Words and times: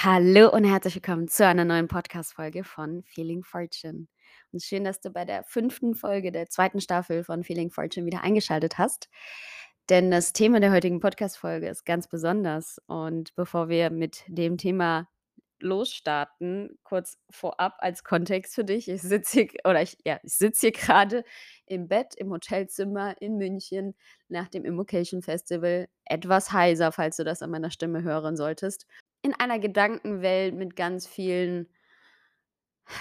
Hallo 0.00 0.48
und 0.52 0.62
herzlich 0.62 0.94
willkommen 0.94 1.26
zu 1.26 1.44
einer 1.44 1.64
neuen 1.64 1.88
Podcast-Folge 1.88 2.62
von 2.62 3.02
Feeling 3.02 3.42
Fortune. 3.42 4.06
Und 4.52 4.62
schön, 4.62 4.84
dass 4.84 5.00
du 5.00 5.10
bei 5.10 5.24
der 5.24 5.42
fünften 5.42 5.96
Folge 5.96 6.30
der 6.30 6.48
zweiten 6.48 6.80
Staffel 6.80 7.24
von 7.24 7.42
Feeling 7.42 7.72
Fortune 7.72 8.06
wieder 8.06 8.22
eingeschaltet 8.22 8.78
hast. 8.78 9.08
Denn 9.88 10.12
das 10.12 10.32
Thema 10.32 10.60
der 10.60 10.70
heutigen 10.70 11.00
Podcast-Folge 11.00 11.68
ist 11.68 11.84
ganz 11.84 12.06
besonders. 12.06 12.80
Und 12.86 13.34
bevor 13.34 13.68
wir 13.68 13.90
mit 13.90 14.22
dem 14.28 14.56
Thema 14.56 15.08
losstarten, 15.58 16.78
kurz 16.84 17.18
vorab 17.28 17.74
als 17.78 18.04
Kontext 18.04 18.54
für 18.54 18.64
dich. 18.64 18.88
Ich 18.88 19.02
sitze 19.02 19.40
hier, 19.40 19.80
ich, 19.80 19.96
ja, 20.04 20.20
ich 20.22 20.32
sitze 20.32 20.68
hier 20.68 20.72
gerade 20.80 21.24
im 21.66 21.88
Bett 21.88 22.14
im 22.14 22.30
Hotelzimmer 22.30 23.20
in 23.20 23.36
München 23.36 23.96
nach 24.28 24.46
dem 24.46 24.64
Immocation 24.64 25.22
Festival. 25.22 25.88
Etwas 26.04 26.52
heiser, 26.52 26.92
falls 26.92 27.16
du 27.16 27.24
das 27.24 27.42
an 27.42 27.50
meiner 27.50 27.72
Stimme 27.72 28.04
hören 28.04 28.36
solltest 28.36 28.86
in 29.22 29.34
einer 29.34 29.58
Gedankenwelt 29.58 30.54
mit 30.54 30.76
ganz 30.76 31.06
vielen 31.06 31.68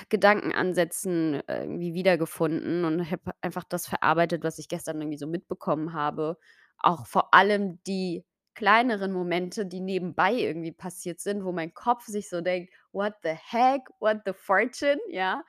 Gedankenansätzen 0.10 1.42
irgendwie 1.48 1.94
wiedergefunden 1.94 2.86
und 2.86 3.10
habe 3.12 3.32
einfach 3.42 3.64
das 3.64 3.88
verarbeitet, 3.88 4.44
was 4.44 4.60
ich 4.60 4.68
gestern 4.70 5.02
irgendwie 5.02 5.18
so 5.18 5.28
mitbekommen 5.28 5.94
habe. 5.94 6.38
Auch 6.80 7.06
vor 7.08 7.34
allem 7.34 7.82
die 7.86 8.26
kleineren 8.54 9.12
Momente, 9.12 9.66
die 9.66 9.80
nebenbei 9.82 10.34
irgendwie 10.34 10.72
passiert 10.72 11.20
sind, 11.20 11.44
wo 11.44 11.52
mein 11.52 11.74
Kopf 11.74 12.06
sich 12.06 12.30
so 12.30 12.42
denkt: 12.42 12.74
„What 12.92 13.14
the 13.24 13.30
heck? 13.32 13.82
What 14.00 14.22
the 14.26 14.34
fortune?“ 14.34 15.00
Ja? 15.10 15.44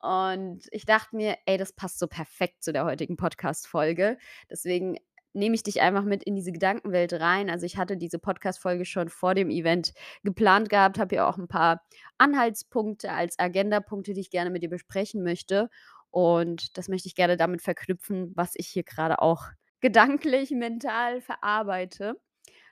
Und 0.00 0.66
ich 0.70 0.84
dachte 0.86 1.16
mir: 1.16 1.36
„Ey, 1.46 1.56
das 1.58 1.72
passt 1.72 1.98
so 1.98 2.06
perfekt 2.06 2.62
zu 2.62 2.72
der 2.72 2.84
heutigen 2.84 3.16
Podcast-Folge.“ 3.16 4.18
Deswegen 4.50 4.98
nehme 5.34 5.54
ich 5.54 5.62
dich 5.62 5.80
einfach 5.82 6.04
mit 6.04 6.22
in 6.22 6.34
diese 6.36 6.52
Gedankenwelt 6.52 7.12
rein. 7.14 7.50
Also, 7.50 7.66
ich 7.66 7.76
hatte 7.76 7.96
diese 7.96 8.18
Podcast-Folge 8.18 8.84
schon 8.84 9.08
vor 9.08 9.34
dem 9.34 9.50
Event 9.50 9.92
geplant 10.22 10.68
gehabt, 10.70 10.98
habe 10.98 11.16
hier 11.16 11.26
auch 11.26 11.38
ein 11.38 11.48
paar 11.48 11.82
Anhaltspunkte 12.18 13.12
als 13.12 13.38
Agendapunkte, 13.38 14.14
die 14.14 14.20
ich 14.20 14.30
gerne 14.30 14.50
mit 14.50 14.62
dir 14.62 14.70
besprechen 14.70 15.22
möchte. 15.22 15.68
Und 16.10 16.78
das 16.78 16.88
möchte 16.88 17.08
ich 17.08 17.16
gerne 17.16 17.36
damit 17.36 17.60
verknüpfen, 17.62 18.32
was 18.36 18.52
ich 18.54 18.68
hier 18.68 18.84
gerade 18.84 19.20
auch 19.20 19.46
gedanklich, 19.80 20.50
mental 20.50 21.20
verarbeite. 21.20 22.14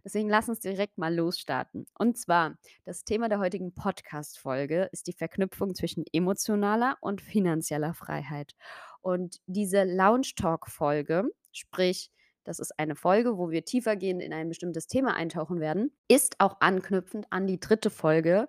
Deswegen 0.04 0.28
lass 0.28 0.48
uns 0.48 0.58
direkt 0.60 0.98
mal 0.98 1.14
losstarten. 1.14 1.86
Und 1.96 2.18
zwar, 2.18 2.56
das 2.84 3.04
Thema 3.04 3.28
der 3.28 3.38
heutigen 3.38 3.72
Podcast-Folge 3.72 4.88
ist 4.90 5.06
die 5.06 5.12
Verknüpfung 5.12 5.74
zwischen 5.74 6.04
emotionaler 6.12 6.96
und 7.00 7.20
finanzieller 7.20 7.94
Freiheit. 7.94 8.54
Und 9.00 9.40
diese 9.46 9.84
Lounge 9.84 10.32
Talk-Folge, 10.36 11.24
sprich 11.52 12.10
das 12.44 12.58
ist 12.58 12.78
eine 12.78 12.94
Folge, 12.94 13.38
wo 13.38 13.50
wir 13.50 13.64
tiefergehend 13.64 14.22
in 14.22 14.32
ein 14.32 14.48
bestimmtes 14.48 14.86
Thema 14.86 15.14
eintauchen 15.14 15.60
werden. 15.60 15.92
Ist 16.08 16.40
auch 16.40 16.56
anknüpfend 16.60 17.26
an 17.30 17.46
die 17.46 17.60
dritte 17.60 17.90
Folge 17.90 18.48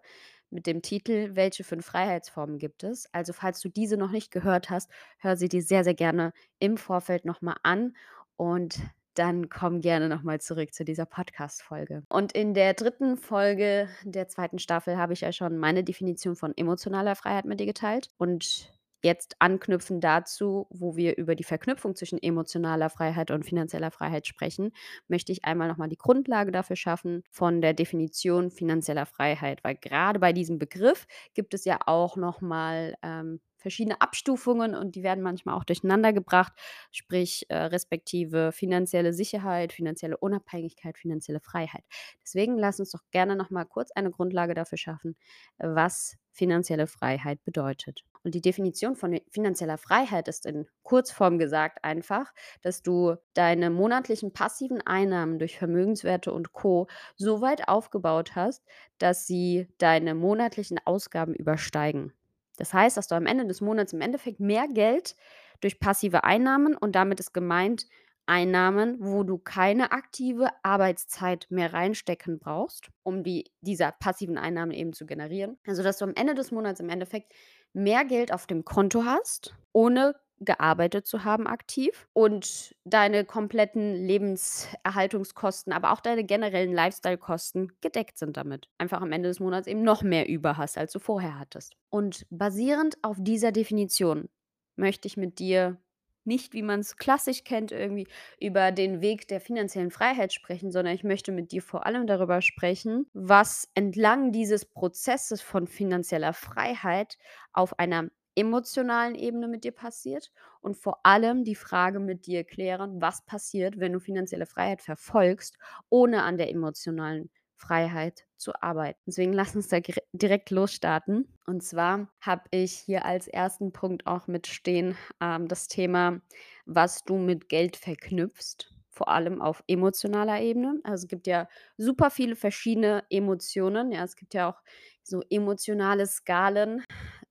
mit 0.49 0.67
dem 0.67 0.81
Titel 0.81 1.31
Welche 1.35 1.63
fünf 1.63 1.85
Freiheitsformen 1.85 2.59
gibt 2.59 2.83
es? 2.83 3.07
Also 3.11 3.33
falls 3.33 3.59
du 3.59 3.69
diese 3.69 3.97
noch 3.97 4.11
nicht 4.11 4.31
gehört 4.31 4.69
hast, 4.69 4.89
hör 5.19 5.35
sie 5.35 5.49
dir 5.49 5.61
sehr, 5.61 5.83
sehr 5.83 5.95
gerne 5.95 6.33
im 6.59 6.77
Vorfeld 6.77 7.25
nochmal 7.25 7.57
an 7.63 7.95
und 8.35 8.79
dann 9.15 9.49
komm 9.49 9.81
gerne 9.81 10.09
nochmal 10.09 10.41
zurück 10.41 10.73
zu 10.73 10.83
dieser 10.83 11.05
Podcast-Folge. 11.05 12.03
Und 12.09 12.31
in 12.31 12.53
der 12.53 12.73
dritten 12.73 13.17
Folge 13.17 13.87
der 14.03 14.27
zweiten 14.27 14.59
Staffel 14.59 14.97
habe 14.97 15.13
ich 15.13 15.21
ja 15.21 15.31
schon 15.31 15.57
meine 15.57 15.83
Definition 15.83 16.35
von 16.35 16.53
emotionaler 16.57 17.15
Freiheit 17.15 17.45
mit 17.45 17.59
dir 17.59 17.67
geteilt. 17.67 18.09
Und 18.17 18.71
jetzt 19.03 19.35
anknüpfen 19.39 19.99
dazu, 20.01 20.67
wo 20.69 20.95
wir 20.95 21.17
über 21.17 21.35
die 21.35 21.43
Verknüpfung 21.43 21.95
zwischen 21.95 22.21
emotionaler 22.21 22.89
Freiheit 22.89 23.31
und 23.31 23.45
finanzieller 23.45 23.91
Freiheit 23.91 24.27
sprechen, 24.27 24.71
möchte 25.07 25.31
ich 25.31 25.45
einmal 25.45 25.67
nochmal 25.67 25.89
die 25.89 25.97
Grundlage 25.97 26.51
dafür 26.51 26.75
schaffen 26.75 27.23
von 27.29 27.61
der 27.61 27.73
Definition 27.73 28.49
finanzieller 28.49 29.05
Freiheit, 29.05 29.63
weil 29.63 29.75
gerade 29.75 30.19
bei 30.19 30.33
diesem 30.33 30.57
Begriff 30.59 31.05
gibt 31.33 31.53
es 31.53 31.65
ja 31.65 31.79
auch 31.85 32.15
nochmal 32.15 32.95
ähm, 33.03 33.39
verschiedene 33.57 34.01
Abstufungen 34.01 34.75
und 34.75 34.95
die 34.95 35.03
werden 35.03 35.23
manchmal 35.23 35.55
auch 35.55 35.63
durcheinander 35.63 36.13
gebracht, 36.13 36.53
sprich 36.91 37.45
äh, 37.49 37.55
respektive 37.55 38.51
finanzielle 38.51 39.13
Sicherheit, 39.13 39.73
finanzielle 39.73 40.17
Unabhängigkeit, 40.17 40.97
finanzielle 40.97 41.39
Freiheit. 41.39 41.83
Deswegen 42.23 42.57
lass 42.57 42.79
uns 42.79 42.91
doch 42.91 43.01
gerne 43.11 43.35
nochmal 43.35 43.65
kurz 43.65 43.91
eine 43.91 44.11
Grundlage 44.11 44.53
dafür 44.53 44.77
schaffen, 44.77 45.15
was 45.57 46.17
finanzielle 46.31 46.87
Freiheit 46.87 47.43
bedeutet. 47.45 48.03
Und 48.23 48.35
die 48.35 48.41
Definition 48.41 48.95
von 48.95 49.19
finanzieller 49.29 49.77
Freiheit 49.77 50.27
ist 50.27 50.45
in 50.45 50.67
Kurzform 50.83 51.37
gesagt 51.37 51.83
einfach, 51.83 52.33
dass 52.61 52.81
du 52.81 53.15
deine 53.33 53.69
monatlichen 53.69 54.33
passiven 54.33 54.81
Einnahmen 54.81 55.39
durch 55.39 55.57
Vermögenswerte 55.57 56.31
und 56.31 56.53
Co. 56.53 56.87
so 57.15 57.41
weit 57.41 57.67
aufgebaut 57.67 58.35
hast, 58.35 58.63
dass 58.97 59.27
sie 59.27 59.67
deine 59.77 60.15
monatlichen 60.15 60.79
Ausgaben 60.85 61.33
übersteigen. 61.35 62.13
Das 62.57 62.73
heißt, 62.73 62.97
dass 62.97 63.07
du 63.07 63.15
am 63.15 63.25
Ende 63.25 63.45
des 63.47 63.61
Monats 63.61 63.93
im 63.93 64.01
Endeffekt 64.01 64.39
mehr 64.39 64.67
Geld 64.67 65.15
durch 65.61 65.79
passive 65.79 66.23
Einnahmen 66.23 66.75
und 66.75 66.95
damit 66.95 67.19
ist 67.19 67.33
gemeint 67.33 67.87
Einnahmen, 68.25 68.97
wo 69.01 69.23
du 69.23 69.37
keine 69.37 69.91
aktive 69.91 70.49
Arbeitszeit 70.63 71.47
mehr 71.49 71.73
reinstecken 71.73 72.39
brauchst, 72.39 72.89
um 73.03 73.23
die 73.23 73.51
dieser 73.61 73.91
passiven 73.91 74.37
Einnahmen 74.37 74.71
eben 74.71 74.93
zu 74.93 75.05
generieren. 75.05 75.57
Also, 75.67 75.83
dass 75.83 75.97
du 75.97 76.05
am 76.05 76.13
Ende 76.15 76.33
des 76.33 76.51
Monats 76.51 76.79
im 76.79 76.89
Endeffekt 76.89 77.33
mehr 77.73 78.05
Geld 78.05 78.33
auf 78.33 78.47
dem 78.47 78.65
Konto 78.65 79.03
hast, 79.05 79.55
ohne 79.73 80.15
gearbeitet 80.39 81.07
zu 81.07 81.23
haben 81.23 81.47
aktiv 81.47 82.07
und 82.13 82.75
deine 82.83 83.25
kompletten 83.25 83.95
Lebenserhaltungskosten, 83.95 85.71
aber 85.73 85.91
auch 85.91 86.01
deine 86.01 86.23
generellen 86.23 86.73
Lifestyle-Kosten 86.73 87.71
gedeckt 87.81 88.17
sind 88.17 88.35
damit. 88.37 88.69
Einfach 88.77 89.01
am 89.01 89.11
Ende 89.11 89.29
des 89.29 89.39
Monats 89.39 89.67
eben 89.67 89.83
noch 89.83 90.01
mehr 90.03 90.27
über 90.27 90.57
hast, 90.57 90.77
als 90.77 90.91
du 90.91 90.99
vorher 90.99 91.39
hattest. 91.39 91.75
Und 91.89 92.25
basierend 92.29 92.97
auf 93.03 93.17
dieser 93.19 93.51
Definition 93.51 94.29
möchte 94.75 95.07
ich 95.07 95.17
mit 95.17 95.39
dir 95.39 95.77
nicht, 96.25 96.53
wie 96.53 96.61
man 96.61 96.79
es 96.79 96.97
klassisch 96.97 97.43
kennt, 97.43 97.71
irgendwie 97.71 98.07
über 98.39 98.71
den 98.71 99.01
Weg 99.01 99.27
der 99.27 99.41
finanziellen 99.41 99.91
Freiheit 99.91 100.33
sprechen, 100.33 100.71
sondern 100.71 100.93
ich 100.95 101.03
möchte 101.03 101.31
mit 101.31 101.51
dir 101.51 101.61
vor 101.61 101.85
allem 101.85 102.07
darüber 102.07 102.41
sprechen, 102.41 103.07
was 103.13 103.69
entlang 103.75 104.31
dieses 104.31 104.65
Prozesses 104.65 105.41
von 105.41 105.67
finanzieller 105.67 106.33
Freiheit 106.33 107.17
auf 107.51 107.79
einer 107.79 108.09
emotionalen 108.35 109.15
Ebene 109.15 109.47
mit 109.47 109.63
dir 109.63 109.71
passiert 109.71 110.31
und 110.61 110.75
vor 110.75 111.05
allem 111.05 111.43
die 111.43 111.55
Frage 111.55 111.99
mit 111.99 112.25
dir 112.25 112.43
klären, 112.43 113.01
was 113.01 113.25
passiert, 113.25 113.79
wenn 113.79 113.93
du 113.93 113.99
finanzielle 113.99 114.45
Freiheit 114.47 114.81
verfolgst, 114.81 115.57
ohne 115.89 116.23
an 116.23 116.37
der 116.37 116.49
emotionalen 116.49 117.29
Freiheit 117.67 118.25
zu 118.37 118.51
arbeiten. 118.61 118.99
Deswegen 119.07 119.33
lass 119.33 119.55
uns 119.55 119.67
da 119.69 119.79
direkt 120.13 120.49
losstarten. 120.51 121.27
Und 121.45 121.63
zwar 121.63 122.09
habe 122.21 122.43
ich 122.51 122.73
hier 122.73 123.05
als 123.05 123.27
ersten 123.27 123.71
Punkt 123.71 124.05
auch 124.07 124.27
mitstehen 124.27 124.95
ähm, 125.21 125.47
das 125.47 125.67
Thema, 125.67 126.21
was 126.65 127.03
du 127.03 127.17
mit 127.17 127.49
Geld 127.49 127.75
verknüpfst 127.77 128.69
vor 128.89 129.07
allem 129.07 129.41
auf 129.41 129.63
emotionaler 129.67 130.39
Ebene. 130.41 130.79
Also 130.83 131.05
es 131.05 131.07
gibt 131.07 131.25
ja 131.25 131.47
super 131.77 132.11
viele 132.11 132.35
verschiedene 132.35 133.03
Emotionen. 133.09 133.91
Ja, 133.91 134.03
es 134.03 134.15
gibt 134.15 134.35
ja 134.35 134.49
auch 134.51 134.61
so 135.01 135.21
emotionale 135.31 136.05
Skalen, 136.05 136.83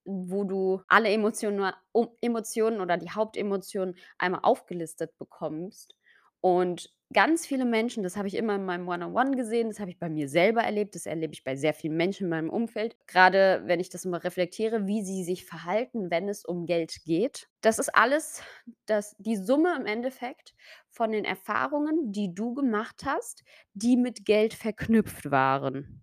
wo 0.04 0.44
du 0.44 0.82
alle 0.88 1.08
Emotionen, 1.10 1.72
Emotionen 2.20 2.80
oder 2.80 2.96
die 2.96 3.10
Hauptemotionen 3.10 3.94
einmal 4.18 4.40
aufgelistet 4.42 5.16
bekommst. 5.18 5.94
Und 6.42 6.92
ganz 7.14 7.46
viele 7.46 7.64
Menschen, 7.64 8.02
das 8.02 8.16
habe 8.16 8.28
ich 8.28 8.34
immer 8.34 8.56
in 8.56 8.64
meinem 8.64 8.88
One-on-One 8.88 9.36
gesehen, 9.36 9.68
das 9.68 9.80
habe 9.80 9.90
ich 9.90 9.98
bei 9.98 10.08
mir 10.10 10.28
selber 10.28 10.62
erlebt, 10.62 10.94
das 10.96 11.06
erlebe 11.06 11.34
ich 11.34 11.44
bei 11.44 11.56
sehr 11.56 11.72
vielen 11.74 11.96
Menschen 11.96 12.24
in 12.24 12.30
meinem 12.30 12.50
Umfeld. 12.50 12.96
Gerade 13.06 13.62
wenn 13.66 13.80
ich 13.80 13.90
das 13.90 14.04
immer 14.04 14.24
reflektiere, 14.24 14.86
wie 14.86 15.02
sie 15.02 15.22
sich 15.24 15.44
verhalten, 15.46 16.10
wenn 16.10 16.28
es 16.28 16.44
um 16.44 16.66
Geld 16.66 17.04
geht. 17.04 17.48
Das 17.60 17.78
ist 17.78 17.94
alles 17.94 18.42
das, 18.86 19.14
die 19.18 19.36
Summe 19.36 19.76
im 19.78 19.86
Endeffekt 19.86 20.54
von 20.90 21.12
den 21.12 21.24
Erfahrungen, 21.24 22.12
die 22.12 22.34
du 22.34 22.54
gemacht 22.54 23.02
hast, 23.06 23.44
die 23.74 23.96
mit 23.96 24.24
Geld 24.24 24.54
verknüpft 24.54 25.30
waren. 25.30 26.02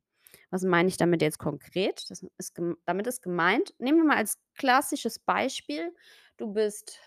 Was 0.51 0.63
meine 0.63 0.89
ich 0.89 0.97
damit 0.97 1.21
jetzt 1.21 1.37
konkret? 1.37 2.09
Ist, 2.09 2.55
damit 2.85 3.07
ist 3.07 3.21
gemeint, 3.21 3.73
nehmen 3.77 3.99
wir 3.99 4.05
mal 4.05 4.17
als 4.17 4.39
klassisches 4.57 5.19
Beispiel, 5.19 5.93
du 6.37 6.53
bist 6.53 6.99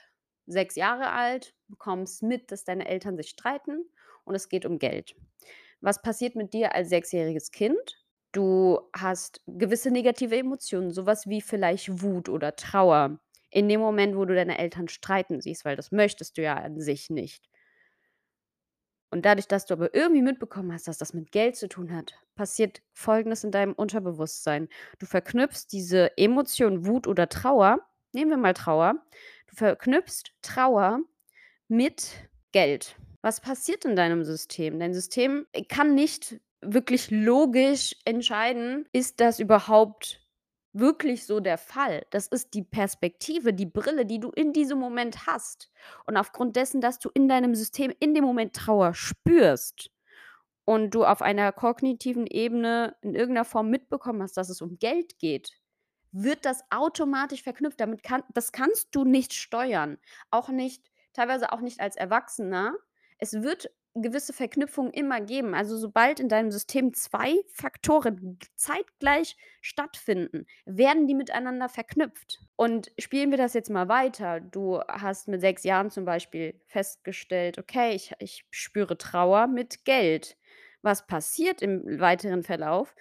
sechs 0.47 0.77
Jahre 0.77 1.11
alt, 1.11 1.55
bekommst 1.69 2.23
mit, 2.23 2.51
dass 2.53 2.65
deine 2.65 2.89
Eltern 2.89 3.17
sich 3.17 3.31
streiten 3.31 3.85
und 4.25 4.35
es 4.35 4.49
geht 4.49 4.67
um 4.67 4.79
Geld. 4.79 5.15
Was 5.81 6.03
passiert 6.03 6.37
mit 6.37 6.53
dir 6.53 6.75
als 6.75 6.91
sechsjähriges 6.91 7.51
Kind? 7.51 8.03
Du 8.33 8.81
hast 8.97 9.41
gewisse 9.47 9.91
negative 9.91 10.37
Emotionen, 10.39 10.91
sowas 10.91 11.27
wie 11.27 11.41
vielleicht 11.41 12.03
Wut 12.03 12.29
oder 12.29 12.57
Trauer. 12.57 13.19
In 13.51 13.69
dem 13.69 13.81
Moment, 13.81 14.17
wo 14.17 14.25
du 14.25 14.35
deine 14.35 14.59
Eltern 14.59 14.89
streiten 14.89 15.41
siehst, 15.41 15.65
weil 15.65 15.77
das 15.77 15.93
möchtest 15.93 16.39
du 16.39 16.43
ja 16.43 16.55
an 16.55 16.81
sich 16.81 17.11
nicht. 17.11 17.51
Und 19.11 19.27
dadurch, 19.27 19.47
dass 19.47 19.67
du 19.67 19.75
aber 19.75 19.95
irgendwie 19.95 20.23
mitbekommen 20.23 20.73
hast, 20.73 20.89
dass 20.89 20.97
das 20.97 21.13
mit 21.13 21.33
Geld 21.33 21.57
zu 21.57 21.69
tun 21.69 21.95
hat, 21.95 22.15
passiert 22.35 22.81
Folgendes 22.95 23.45
in 23.45 23.51
deinem 23.51 23.75
Unterbewusstsein. 23.75 24.69
Du 24.99 25.05
verknüpfst 25.05 25.67
diese 25.71 26.17
Emotion 26.17 26.87
Wut 26.87 27.07
oder 27.07 27.29
Trauer, 27.29 27.81
nehmen 28.15 28.31
wir 28.31 28.39
mal 28.39 28.55
Trauer, 28.55 29.05
verknüpfst 29.55 30.33
Trauer 30.43 31.01
mit 31.69 32.31
Geld. 32.53 32.97
Was 33.23 33.41
passiert 33.41 33.85
in 33.85 33.97
deinem 33.97 34.25
System? 34.25 34.81
Dein 34.81 34.95
System 34.95 35.47
kann 35.69 35.95
nicht 35.95 36.41
wirklich 36.63 37.11
logisch 37.11 37.97
entscheiden: 38.05 38.87
„Ist 38.93 39.21
das 39.21 39.41
überhaupt 39.41 40.21
wirklich 40.75 41.27
so 41.27 41.41
der 41.41 41.59
Fall?“ 41.59 42.07
Das 42.11 42.27
ist 42.29 42.55
die 42.55 42.63
Perspektive, 42.65 43.55
die 43.55 43.67
Brille, 43.67 44.07
die 44.07 44.21
du 44.21 44.31
in 44.31 44.53
diesem 44.53 44.79
Moment 44.79 45.27
hast. 45.27 45.71
Und 46.07 46.17
aufgrund 46.17 46.57
dessen, 46.57 46.81
dass 46.81 46.99
du 46.99 47.11
in 47.15 47.29
deinem 47.29 47.55
System 47.55 47.93
in 48.01 48.15
dem 48.15 48.25
Moment 48.25 48.55
Trauer 48.55 48.95
spürst 48.95 49.91
und 50.67 50.93
du 50.95 51.05
auf 51.05 51.23
einer 51.23 51.53
kognitiven 51.53 52.27
Ebene 52.27 52.97
in 53.03 53.15
irgend 53.15 53.35
'ner 53.37 53.45
Form 53.47 53.71
mitbekommen 53.71 54.23
hast, 54.23 54.37
dass 54.37 54.51
es 54.51 54.63
um 54.63 54.79
Geld 54.79 55.19
geht, 55.19 55.53
wird 56.13 56.45
das 56.45 56.63
automatisch 56.71 57.43
verknüpft. 57.43 57.81
Damit 57.81 58.03
kann 58.03 58.23
das 58.35 58.53
kannst 58.53 58.95
du 58.95 59.05
nicht 59.05 59.33
steuern, 59.35 59.99
auch 60.31 60.49
nicht 60.49 60.91
teilweise 61.15 61.53
auch 61.53 61.61
nicht 61.61 61.81
als 61.81 61.97
Erwachsener. 61.97 62.75
Es 63.19 63.33
wird 63.43 63.71
gewisse 63.95 64.33
Verknüpfungen 64.33 64.91
immer 64.93 65.21
geben. 65.21 65.55
Also, 65.55 65.77
sobald 65.77 66.19
in 66.19 66.29
deinem 66.29 66.51
System 66.51 66.95
2 66.95 67.35
Faktoren 67.53 68.39
zeitgleich 68.57 69.37
stattfinden, 69.61 70.47
werden 70.65 71.07
die 71.07 71.15
miteinander 71.15 71.69
verknüpft. 71.69 72.41
Und 72.57 72.91
spielen 72.99 73.31
wir 73.31 73.37
das 73.39 73.53
jetzt 73.53 73.69
mal 73.71 73.89
weiter. 73.89 74.41
Du 74.41 74.81
hast 74.89 75.29
mit 75.29 75.43
6 75.43 75.63
Jahren 75.65 75.91
zum 75.91 76.05
Beispiel 76.07 76.59
festgestellt: 76.67 77.59
„Okay, 77.59 77.95
ich 77.95 78.13
ich 78.19 78.47
spüre 78.51 78.97
Trauer 78.97 79.47
mit 79.47 79.85
Geld.“ 79.85 80.37
Was 80.83 81.07
passiert 81.07 81.63
im 81.63 82.01
weiteren 82.01 82.43
Verlauf? 82.43 82.95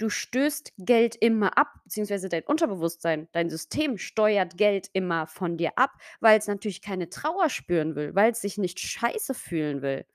Du 0.00 0.10
stößt 0.10 0.72
Geld 0.78 1.16
immer 1.16 1.58
ab, 1.58 1.74
beziehungsweise 1.82 2.28
dein 2.28 2.44
Unterbewusstsein, 2.44 3.28
dein 3.32 3.50
System 3.50 3.98
steuert 3.98 4.56
Geld 4.56 4.88
immer 4.92 5.26
von 5.26 5.56
dir 5.56 5.72
ab, 5.76 5.90
weil's 6.20 6.46
natürlich 6.46 6.82
keine 6.82 7.10
Trauer 7.10 7.50
spüren 7.50 7.96
will, 7.96 8.14
weil's 8.14 8.40
sich 8.40 8.58
nicht 8.58 8.78
scheiße 8.78 9.34
fühlen 9.34 9.82
will, 9.82 10.06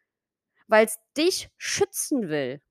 weil's 0.67 0.99
dich 1.17 1.49
schützen 1.57 2.29
will. 2.29 2.61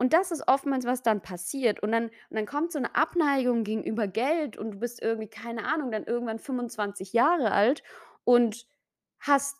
Und 0.00 0.12
das 0.12 0.30
ist 0.30 0.46
oftmals, 0.46 0.84
was 0.84 1.02
dann 1.02 1.22
passiert. 1.22 1.80
Und 1.82 1.92
dann 1.92 2.04
und 2.06 2.12
dann 2.36 2.46
kommt 2.46 2.72
so 2.72 2.78
'ne 2.78 2.94
Abneigung 2.94 3.64
gegenüber 3.64 4.06
Geld 4.06 4.56
und 4.56 4.72
du 4.72 4.78
bist 4.78 5.02
irgendwie, 5.02 5.28
keine 5.28 5.64
Ahnung, 5.66 5.90
dann 5.90 6.04
irgendwann 6.04 6.38
25 6.38 7.12
Jahre 7.14 7.52
alt 7.52 7.82
und 8.24 8.66
hast 9.20 9.56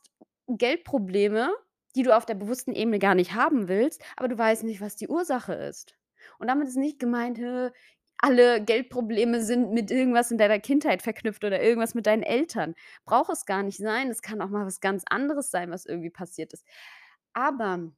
Geldprobleme, 0.48 1.50
die 1.96 2.02
du 2.02 2.16
auf 2.16 2.26
der 2.26 2.34
bewussten 2.34 2.72
Ebene 2.74 2.98
gar 2.98 3.14
nicht 3.14 3.34
haben 3.34 3.68
willst, 3.68 4.02
aber 4.16 4.28
du 4.28 4.38
weißt 4.38 4.64
nicht, 4.64 4.80
was 4.80 4.96
die 4.96 5.08
Ursache 5.08 5.54
ist. 5.54 5.96
Und 6.38 6.48
damit 6.48 6.68
ist 6.68 6.76
nicht 6.76 6.98
gemeint: 6.98 7.38
„Hä, 7.38 7.70
alle 8.18 8.62
Geldprobleme 8.64 9.42
sind 9.42 9.72
mit 9.72 9.90
irgendwas 9.90 10.30
in 10.30 10.38
deiner 10.38 10.58
Kindheit 10.60 11.02
verknüpft 11.02 11.44
oder 11.44 11.62
irgendwas 11.62 11.94
mit 11.94 12.06
deinen 12.06 12.22
Eltern.“ 12.22 12.74
Braucht 13.04 13.30
es 13.32 13.46
gar 13.46 13.62
nicht 13.62 13.78
sein. 13.78 14.10
Es 14.10 14.22
kann 14.22 14.40
auch 14.42 14.48
mal 14.50 14.66
was 14.66 14.80
ganz 14.80 15.04
anderes 15.10 15.50
sein, 15.50 15.70
was 15.70 15.86
irgendwie 15.86 16.10
passiert 16.10 16.52
ist. 16.52 16.66
Aber 17.34 17.90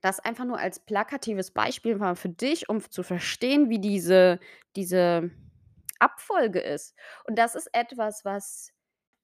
das 0.00 0.20
einfach 0.20 0.44
nur 0.44 0.58
als 0.58 0.80
plakatives 0.80 1.52
Beispiel 1.52 1.96
mal 1.96 2.16
für 2.16 2.28
dich, 2.28 2.68
um 2.68 2.80
zu 2.90 3.02
verstehen, 3.02 3.70
wie 3.70 3.78
diese 3.80 4.40
diese 4.76 5.30
Abfolge 6.00 6.60
ist. 6.60 6.94
Und 7.26 7.38
das 7.38 7.54
ist 7.54 7.68
etwas, 7.74 8.24
was 8.24 8.72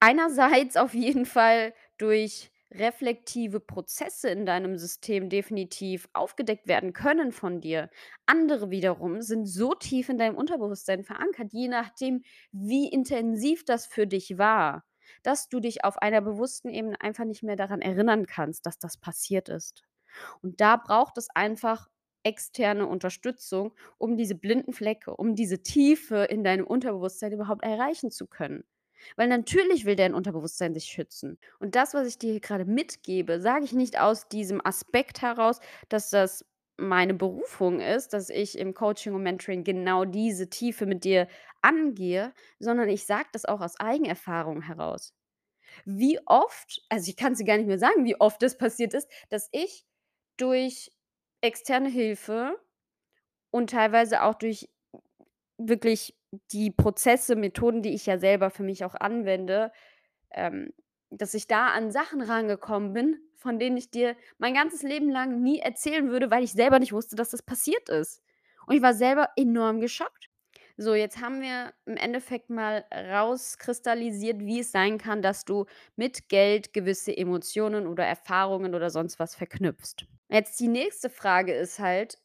einerseits 0.00 0.76
auf 0.76 0.94
jeden 0.94 1.26
Fall 1.26 1.74
durch 1.98 2.52
reflektive 2.70 3.60
Prozesse 3.60 4.28
in 4.30 4.44
deinem 4.46 4.76
System 4.76 5.28
definitiv 5.30 6.08
aufgedeckt 6.12 6.68
werden 6.68 6.92
können 6.92 7.32
von 7.32 7.60
dir. 7.60 7.90
Andere 8.26 8.70
wiederum 8.70 9.22
sind 9.22 9.46
so 9.46 9.74
tief 9.74 10.08
in 10.08 10.18
deinem 10.18 10.36
Unterbewusstsein 10.36 11.04
verankert, 11.04 11.52
je 11.52 11.68
nachdem, 11.68 12.22
wie 12.52 12.88
intensiv 12.88 13.64
das 13.64 13.86
für 13.86 14.06
dich 14.06 14.38
war, 14.38 14.84
dass 15.22 15.48
du 15.48 15.60
dich 15.60 15.84
auf 15.84 15.98
einer 15.98 16.20
bewussten 16.20 16.68
Ebene 16.68 17.00
einfach 17.00 17.24
nicht 17.24 17.42
mehr 17.42 17.56
daran 17.56 17.80
erinnern 17.80 18.26
kannst, 18.26 18.66
dass 18.66 18.78
das 18.78 18.98
passiert 18.98 19.48
ist. 19.48 19.82
Und 20.42 20.60
da 20.60 20.76
braucht 20.76 21.18
es 21.18 21.28
einfach 21.34 21.88
externe 22.24 22.86
Unterstützung, 22.86 23.74
um 23.98 24.16
diese 24.16 24.34
blinden 24.34 24.72
Flecke, 24.72 25.14
um 25.16 25.34
diese 25.34 25.62
Tiefe 25.62 26.24
in 26.24 26.44
deinem 26.44 26.66
Unterbewusstsein 26.66 27.32
überhaupt 27.32 27.62
erreichen 27.64 28.10
zu 28.10 28.26
können. 28.26 28.64
Weil 29.16 29.28
natürlich 29.28 29.84
will 29.84 29.96
dein 29.96 30.14
Unterbewusstsein 30.14 30.74
dich 30.74 30.84
schützen. 30.86 31.38
Und 31.60 31.74
das, 31.74 31.94
was 31.94 32.06
ich 32.08 32.18
dir 32.18 32.32
hier 32.32 32.40
grade 32.40 32.64
mitgebe, 32.64 33.40
sage 33.40 33.64
ich 33.64 33.72
nicht 33.72 34.00
aus 34.00 34.28
diesem 34.28 34.64
Aspekt 34.64 35.22
heraus, 35.22 35.60
dass 35.88 36.10
das 36.10 36.44
meine 36.76 37.14
Berufung 37.14 37.80
ist, 37.80 38.12
dass 38.12 38.30
ich 38.30 38.56
im 38.58 38.72
Coaching 38.74 39.14
und 39.14 39.22
Mentoring 39.24 39.64
genau 39.64 40.04
diese 40.04 40.48
Tiefe 40.48 40.86
mit 40.86 41.04
dir 41.04 41.26
angehe, 41.60 42.32
sondern 42.60 42.88
ich 42.88 43.04
sage 43.04 43.28
das 43.32 43.44
auch 43.44 43.60
aus 43.60 43.80
Eigenerfahrung 43.80 44.62
heraus. 44.62 45.12
Wie 45.84 46.18
oft 46.26 46.82
also, 46.88 47.10
ich 47.10 47.16
kann's 47.16 47.38
dir 47.38 47.44
gar 47.44 47.56
nicht 47.58 47.66
mehr 47.66 47.78
sagen, 47.78 48.04
wie 48.04 48.20
oft 48.20 48.42
das 48.42 48.58
passiert 48.58 48.94
ist, 48.94 49.08
dass 49.30 49.48
ich 49.52 49.84
durch 50.36 50.92
externe 51.40 51.88
Hilfe 51.88 52.56
und 53.50 53.70
teilweise 53.70 54.22
auch 54.22 54.34
durch 54.34 54.70
wirklich 55.58 56.17
die 56.52 56.70
Prozesse, 56.70 57.36
Methoden, 57.36 57.82
die 57.82 57.94
ich 57.94 58.06
ja 58.06 58.18
selber 58.18 58.50
für 58.50 58.62
mich 58.62 58.84
auch 58.84 58.94
anwende, 58.94 59.72
ähm, 60.30 60.72
dass 61.10 61.34
ich 61.34 61.46
da 61.46 61.68
an 61.68 61.90
Sachen 61.90 62.20
rangekommen 62.20 62.92
bin, 62.92 63.16
von 63.36 63.58
denen 63.58 63.76
ich 63.76 63.90
dir 63.90 64.16
mein 64.38 64.54
ganzes 64.54 64.82
Leben 64.82 65.10
lang 65.10 65.40
nie 65.42 65.60
erzählen 65.60 66.10
würde, 66.10 66.30
weil 66.30 66.44
ich 66.44 66.52
selber 66.52 66.78
nicht 66.78 66.92
wusste, 66.92 67.16
dass 67.16 67.30
das 67.30 67.42
passiert 67.42 67.88
ist. 67.88 68.22
Und 68.66 68.76
ich 68.76 68.82
war 68.82 68.94
selber 68.94 69.30
enorm 69.36 69.80
geschockt. 69.80 70.28
So, 70.76 70.94
jetzt 70.94 71.20
haben 71.20 71.40
wir 71.40 71.72
im 71.86 71.96
Endeffekt 71.96 72.50
mal 72.50 72.84
rauskristallisiert, 72.92 74.40
wie 74.40 74.60
es 74.60 74.70
sein 74.70 74.98
kann, 74.98 75.22
dass 75.22 75.44
du 75.44 75.64
mit 75.96 76.28
Geld 76.28 76.72
gewisse 76.72 77.16
Emotionen 77.16 77.86
oder 77.86 78.04
Erfahrungen 78.04 78.74
oder 78.74 78.90
sonst 78.90 79.18
was 79.18 79.34
verknüpfst. 79.34 80.06
Jetzt 80.28 80.60
die 80.60 80.68
nächste 80.68 81.10
Frage 81.10 81.52
ist 81.52 81.80
halt 81.80 82.18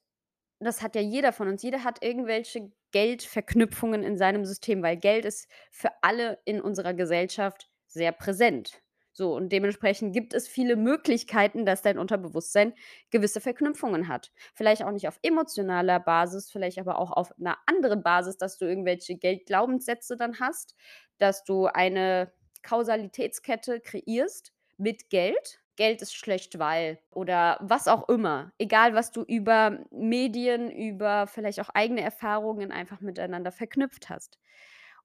das 0.64 0.82
hat 0.82 0.96
ja 0.96 1.02
jeder 1.02 1.34
von 1.34 1.48
uns. 1.48 1.62
Jeder 1.62 1.84
hat 1.84 2.04
irgendwelche 2.04 2.72
Geldverknüpfungen 2.94 4.04
in 4.04 4.18
seinem 4.18 4.46
System, 4.46 4.84
weil 4.84 4.98
Geld 4.98 5.26
ist 5.26 5.50
für 5.72 5.92
alle 6.04 6.40
in 6.46 6.62
unserer 6.62 6.94
Gesellschaft 6.96 7.70
sehr 7.88 8.14
präsent. 8.14 8.82
So, 9.16 9.36
und 9.36 9.52
dementsprechend 9.52 10.14
gibt 10.14 10.34
es 10.34 10.48
viele 10.48 10.76
Möglichkeiten, 10.78 11.66
dass 11.66 11.84
dein 11.84 12.00
Unterbewusstsein 12.00 12.74
gewisse 13.12 13.42
Verknüpfungen 13.42 14.08
hat. 14.08 14.32
Vielleicht 14.56 14.84
auch 14.84 14.92
nicht 14.92 15.08
auf 15.08 15.20
emotionaler 15.24 16.00
Basis, 16.00 16.52
vielleicht 16.52 16.80
aber 16.80 16.98
auch 17.00 17.12
auf 17.12 17.32
'ner 17.38 17.58
anderen 17.68 18.04
Basis, 18.04 18.38
dass 18.38 18.58
du 18.58 18.66
irgendwelche 18.66 19.16
Geldglaubenssätze 19.18 20.18
dann 20.18 20.40
hast, 20.40 20.76
dass 21.20 21.44
du 21.44 21.66
eine 21.68 22.34
Kausalitätskette 22.64 23.82
kreierst 23.82 24.54
mit 24.78 25.10
Geld. 25.10 25.63
Geld 25.78 26.02
ist 26.02 26.16
schlecht, 26.16 26.60
weil 26.60 27.00
oder 27.12 27.58
was 27.62 27.88
auch 27.88 28.08
immer. 28.10 28.54
Egal, 28.60 28.94
was 28.96 29.12
du 29.12 29.24
über 29.24 29.80
Medien, 29.92 30.70
über 30.72 31.28
vielleicht 31.28 31.60
auch 31.62 31.70
eigene 31.70 32.02
Erfahrungen 32.02 32.72
einfach 32.72 33.02
miteinander 33.02 33.52
verknüpft 33.52 34.10
hast. 34.10 34.38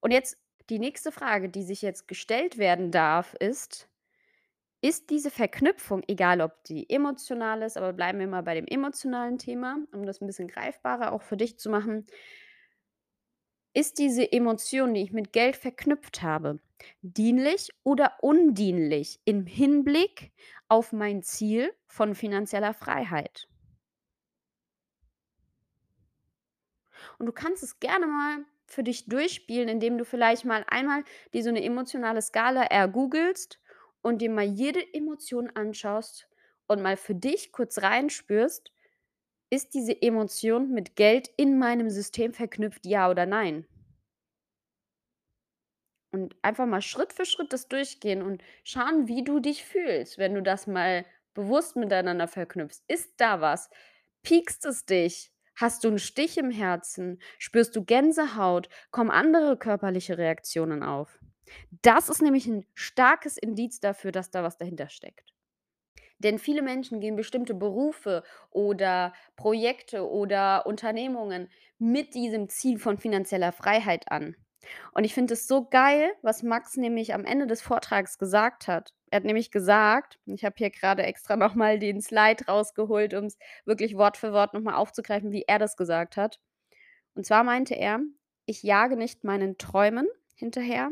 Und 0.00 0.12
jetzt 0.12 0.38
die 0.70 0.78
nächste 0.78 1.12
Frage, 1.12 1.48
die 1.50 1.62
sich 1.64 1.82
jetzt 1.82 2.08
gestellt 2.08 2.58
werden 2.58 2.90
darf, 2.90 3.34
ist: 3.34 3.88
Ist 4.82 5.10
diese 5.10 5.30
Verknüpfung, 5.30 6.02
egal 6.08 6.40
ob 6.40 6.64
die 6.64 6.88
emotional 6.90 7.62
ist, 7.62 7.76
aber 7.76 7.92
bleiben 7.92 8.20
wir 8.20 8.28
mal 8.28 8.42
bei 8.44 8.54
dem 8.54 8.66
emotionalen 8.66 9.38
Thema, 9.38 9.78
um 9.92 10.06
das 10.06 10.20
'n 10.22 10.26
bisschen 10.28 10.48
greifbarer 10.48 11.12
auch 11.12 11.22
für 11.22 11.36
dich 11.36 11.58
zu 11.58 11.70
machen 11.70 12.06
ist 13.76 13.98
diese 13.98 14.30
Emotion, 14.32 14.94
die 14.94 15.02
ich 15.02 15.12
mit 15.12 15.32
Geld 15.32 15.56
verknüpft 15.56 16.22
habe, 16.22 16.58
dienlich 17.02 17.70
oder 17.84 18.14
undienlich 18.22 19.20
im 19.24 19.46
Hinblick 19.46 20.32
auf 20.68 20.92
mein 20.92 21.22
Ziel 21.22 21.72
von 21.86 22.14
finanzieller 22.14 22.74
Freiheit? 22.74 23.46
Und 27.20 27.26
du 27.26 27.32
kannst 27.32 27.62
es 27.62 27.80
gerne 27.80 28.06
mal 28.06 28.44
für 28.66 28.82
dich 28.82 29.06
durchspielen, 29.06 29.68
indem 29.68 29.98
du 29.98 30.04
vielleicht 30.04 30.44
mal 30.44 30.64
einmal 30.68 31.02
dir 31.34 31.42
so 31.42 31.50
'ne 31.50 31.62
emotionale 31.64 32.22
Skala 32.22 32.62
ergoogelst 32.64 33.58
und 34.02 34.22
dir 34.22 34.30
mal 34.30 34.44
jede 34.44 34.80
Emotion 34.94 35.50
anschaust 35.54 36.28
und 36.68 36.80
mal 36.82 36.96
für 36.96 37.14
dich 37.14 37.50
kurz 37.52 37.78
reinspürst: 37.82 38.72
„Ist 39.50 39.74
diese 39.74 40.00
Emotion 40.02 40.70
mit 40.72 40.96
Geld 40.96 41.30
in 41.36 41.58
meinem 41.58 41.90
System 41.90 42.34
verknüpft, 42.34 42.86
ja 42.86 43.10
oder 43.10 43.26
nein?“ 43.26 43.66
Und 46.12 46.36
einfach 46.42 46.66
mal 46.66 46.80
Schritt 46.80 47.12
für 47.12 47.26
Schritt 47.26 47.52
das 47.52 47.68
durchgehen 47.68 48.22
und 48.22 48.42
schauen, 48.64 49.08
wie 49.08 49.24
du 49.24 49.40
dich 49.40 49.64
fühlst, 49.64 50.16
wenn 50.18 50.34
du 50.34 50.42
das 50.42 50.66
mal 50.66 51.04
bewusst 51.34 51.76
miteinander 51.76 52.28
verknüpfst. 52.28 52.82
Ist 52.88 53.12
da 53.18 53.40
was? 53.40 53.68
Piekst 54.22 54.64
es 54.64 54.86
dich? 54.86 55.30
Hast 55.56 55.84
du 55.84 55.88
'n 55.88 55.98
Stich 55.98 56.38
im 56.38 56.50
Herzen? 56.50 57.20
Spürst 57.38 57.76
du 57.76 57.84
Gänsehaut? 57.84 58.68
Kommen 58.90 59.10
andere 59.10 59.58
körperliche 59.58 60.16
Reaktionen 60.16 60.82
auf? 60.82 61.18
Das 61.82 62.08
ist 62.08 62.22
nämlich 62.22 62.46
'n 62.46 62.64
starkes 62.74 63.36
Indiz 63.38 63.80
dafür, 63.80 64.12
dass 64.12 64.30
da 64.30 64.42
was 64.42 64.56
dahinter 64.58 64.88
steckt. 64.88 65.32
Denn 66.18 66.38
viele 66.38 66.62
Menschen 66.62 67.00
gehen 67.00 67.16
bestimmte 67.16 67.54
Berufe 67.54 68.24
oder 68.50 69.12
Projekte 69.36 70.08
oder 70.08 70.66
Unternehmungen 70.66 71.48
mit 71.78 72.14
diesem 72.14 72.48
Ziel 72.48 72.78
von 72.78 72.98
finanzieller 72.98 73.52
Freiheit 73.52 74.10
an. 74.10 74.34
Und 74.92 75.04
ich 75.04 75.14
finde 75.14 75.34
es 75.34 75.46
so 75.46 75.64
geil, 75.68 76.12
was 76.22 76.42
Max 76.42 76.76
nämlich 76.76 77.14
am 77.14 77.24
Ende 77.24 77.46
des 77.46 77.62
Vortrags 77.62 78.18
gesagt 78.18 78.68
hat. 78.68 78.94
Er 79.10 79.16
hat 79.18 79.24
nämlich 79.24 79.50
gesagt 79.50 80.18
ich 80.26 80.44
habe 80.44 80.54
hier 80.58 80.70
grade 80.70 81.02
extra 81.02 81.36
noch 81.36 81.54
mal 81.54 81.78
den 81.78 82.00
Slide 82.02 82.44
rausgeholt, 82.46 83.14
um's 83.14 83.38
wirklich 83.64 83.96
Wort 83.96 84.16
für 84.16 84.32
Wort 84.32 84.54
noch 84.54 84.60
mal 84.60 84.74
aufzugreifen, 84.74 85.32
wie 85.32 85.44
er 85.46 85.58
das 85.58 85.76
gesagt 85.76 86.16
hat. 86.16 86.40
Und 87.14 87.26
zwar 87.26 87.44
meinte 87.44 87.74
er: 87.74 88.00
„Ich 88.46 88.62
jage 88.62 88.96
nicht 88.96 89.24
meinen 89.24 89.58
Träumen 89.58 90.08
hinterher. 90.36 90.90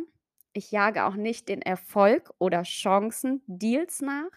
Ich 0.55 0.71
jage 0.73 1.05
auch 1.07 1.17
nicht 1.17 1.49
den 1.49 1.63
Erfolg 1.63 2.33
oder 2.39 2.63
Chancen, 2.65 3.43
Deals 3.47 4.01
nach. 4.03 4.31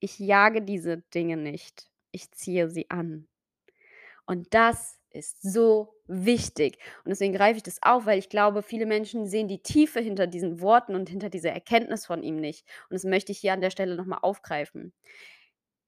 Ich 0.00 0.18
jage 0.18 0.62
diese 0.62 0.98
Dinge 0.98 1.36
nicht. 1.36 1.90
Ich 2.12 2.30
ziehe 2.32 2.68
sie 2.68 2.90
an.“ 2.90 3.28
Und 4.26 4.52
das 4.54 4.97
ist 5.18 5.42
so 5.42 5.94
wichtig. 6.06 6.78
Und 7.04 7.10
deswegen 7.10 7.34
greife 7.34 7.58
ich 7.58 7.62
das 7.62 7.82
auf, 7.82 8.06
weil 8.06 8.18
ich 8.18 8.28
glaube, 8.28 8.62
viele 8.62 8.86
Menschen 8.86 9.26
sehen 9.26 9.48
die 9.48 9.62
Tiefe 9.62 10.00
hinter 10.00 10.26
diesen 10.26 10.60
Worten 10.60 10.94
und 10.94 11.08
hinter 11.08 11.28
dieser 11.28 11.50
Erkenntnis 11.50 12.06
von 12.06 12.22
ihm 12.22 12.36
nicht. 12.36 12.66
Und 12.88 12.94
das 12.94 13.04
möchte 13.04 13.32
ich 13.32 13.38
hier 13.38 13.52
an 13.52 13.60
der 13.60 13.70
Stelle 13.70 13.96
noch 13.96 14.06
mal 14.06 14.18
aufgreifen. 14.18 14.92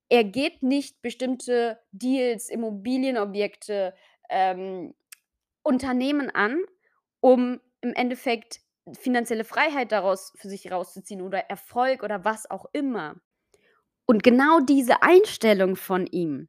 Er 0.08 0.24
geht 0.24 0.62
nicht 0.62 1.00
bestimmte 1.02 1.78
Deals, 1.92 2.50
Immobilienobjekte, 2.50 3.94
ähm, 4.28 4.94
Unternehmen 5.62 6.30
an, 6.30 6.60
um 7.20 7.60
im 7.80 7.94
Endeffekt 7.94 8.60
finanzielle 8.92 9.44
Freiheit 9.44 9.92
daraus 9.92 10.32
für 10.36 10.48
sich 10.48 10.70
rauszuziehen 10.70 11.22
oder 11.22 11.38
Erfolg 11.50 12.02
oder 12.02 12.24
was 12.24 12.50
auch 12.50 12.66
immer. 12.72 13.16
Und 14.06 14.22
genau 14.24 14.58
diese 14.60 15.02
Einstellung 15.02 15.76
von 15.76 16.06
ihm, 16.06 16.48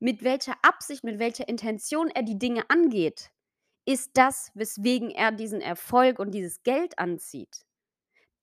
mit 0.00 0.24
welcher 0.24 0.56
Absicht, 0.62 1.04
mit 1.04 1.18
welcher 1.18 1.48
Intention 1.48 2.08
er 2.08 2.22
die 2.22 2.38
Dinge 2.38 2.68
angeht, 2.68 3.30
ist 3.86 4.10
das, 4.14 4.50
weswegen 4.54 5.10
er 5.10 5.32
diesen 5.32 5.60
Erfolg 5.60 6.18
und 6.18 6.32
dieses 6.32 6.62
Geld 6.62 6.98
anzieht. 6.98 7.64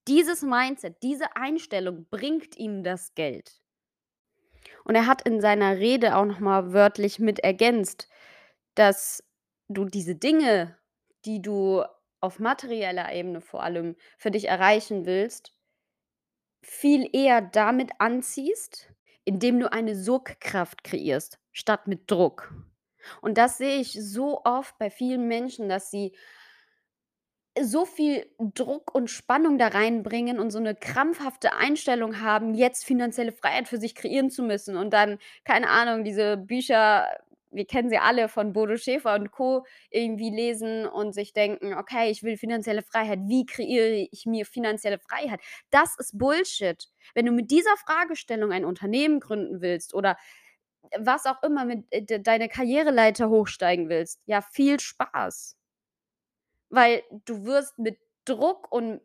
Dieses 0.07 0.41
Mindset, 0.41 1.03
diese 1.03 1.35
Einstellung 1.35 2.07
bringt 2.09 2.55
ihm 2.57 2.83
das 2.83 3.13
Geld. 3.13 3.61
Und 4.85 4.95
er 4.95 5.05
hat 5.05 5.21
in 5.23 5.41
seiner 5.41 5.77
Rede 5.77 6.15
auch 6.15 6.25
noch 6.25 6.39
mal 6.39 6.71
wörtlich 6.71 7.19
mit 7.19 7.39
ergänzt, 7.39 8.07
dass 8.75 9.23
du 9.67 9.85
diese 9.85 10.15
Dinge, 10.15 10.77
die 11.25 11.41
du 11.41 11.83
auf 12.21 12.39
materieller 12.39 13.13
Ebene 13.13 13.41
vor 13.41 13.63
allem 13.63 13.95
für 14.17 14.31
dich 14.31 14.47
erreichen 14.47 15.05
willst 15.05 15.53
viel 16.67 17.09
eher 17.13 17.41
damit 17.41 17.91
anziehst, 17.99 18.91
indem 19.23 19.59
du 19.59 19.71
eine 19.71 19.95
Sogkraft 19.95 20.83
kreierst, 20.83 21.39
statt 21.57 21.87
mit 21.87 22.09
Druck. 22.11 22.53
Und 23.21 23.37
das 23.37 23.57
sehe 23.57 23.77
ich 23.79 23.93
so 23.93 24.41
oft 24.45 24.77
bei 24.79 24.89
vielen 24.89 25.27
Menschen, 25.27 25.69
dass 25.69 25.91
sie 25.91 26.13
so 27.59 27.85
viel 27.85 28.27
Druck 28.39 28.93
und 28.93 29.09
Spannung 29.09 29.57
da 29.57 29.69
reinbringen 29.69 30.39
und 30.39 30.51
so 30.51 30.59
'ne 30.59 30.75
krampfhafte 30.75 31.53
Einstellung 31.55 32.21
haben, 32.21 32.53
jetzt 32.53 32.85
finanzielle 32.85 33.31
Freiheit 33.31 33.67
für 33.67 33.77
sich 33.79 33.95
kreieren 33.95 34.29
zu 34.29 34.43
müssen 34.43 34.77
und 34.77 34.91
dann, 34.93 35.17
keine 35.43 35.69
Ahnung, 35.69 36.03
diese 36.03 36.37
Bücher 36.37 37.07
wir 37.49 37.65
kennen 37.65 37.89
sie 37.89 37.97
alle 37.97 38.27
von 38.27 38.51
Bodo 38.53 38.75
Schäfer 38.75 39.15
und 39.15 39.31
Co. 39.31 39.65
irgendwie 39.89 40.29
lesen 40.29 40.85
und 40.85 41.13
sich 41.13 41.31
denken: 41.33 41.73
„Okay, 41.73 42.11
ich 42.11 42.21
will 42.21 42.37
finanzielle 42.37 42.81
Freiheit. 42.83 43.19
Wie 43.23 43.45
kreiere 43.45 44.07
ich 44.11 44.25
mir 44.25 44.45
finanzielle 44.45 44.99
Freiheit?“ 44.99 45.39
Das 45.71 45.95
ist 45.97 46.17
Bullshit. 46.19 46.85
Wenn 47.15 47.25
du 47.25 47.31
mit 47.31 47.49
dieser 47.49 47.75
Fragestellung 47.77 48.51
ein 48.51 48.65
Unternehmen 48.65 49.19
gründen 49.21 49.61
willst 49.61 49.93
oder 49.95 50.17
was 50.99 51.25
auch 51.25 51.41
immer 51.43 51.65
mit 51.65 51.85
äh, 51.91 52.01
d 52.03 52.19
deine 52.19 52.49
Karriereleiter 52.49 53.29
hochsteigen 53.29 53.89
willst, 53.89 54.21
ja, 54.25 54.41
viel 54.41 54.79
Spaß. 54.79 55.53
Weil 56.71 57.03
du 57.25 57.45
wirst 57.45 57.77
mit 57.79 57.97
Druck 58.25 58.71
und 58.71 59.01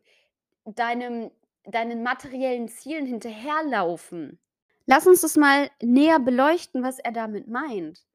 deinem 0.65 1.31
deinen 1.65 2.03
materiellen 2.03 2.67
Zielen 2.67 3.05
hinterherlaufen. 3.05 4.39
Lass 4.85 5.07
uns 5.07 5.21
das 5.21 5.37
mal 5.37 5.69
näher 5.81 6.19
beleuchten, 6.19 6.83
was 6.83 6.99
er 6.99 7.13
damit 7.13 7.47
meint. 7.47 8.05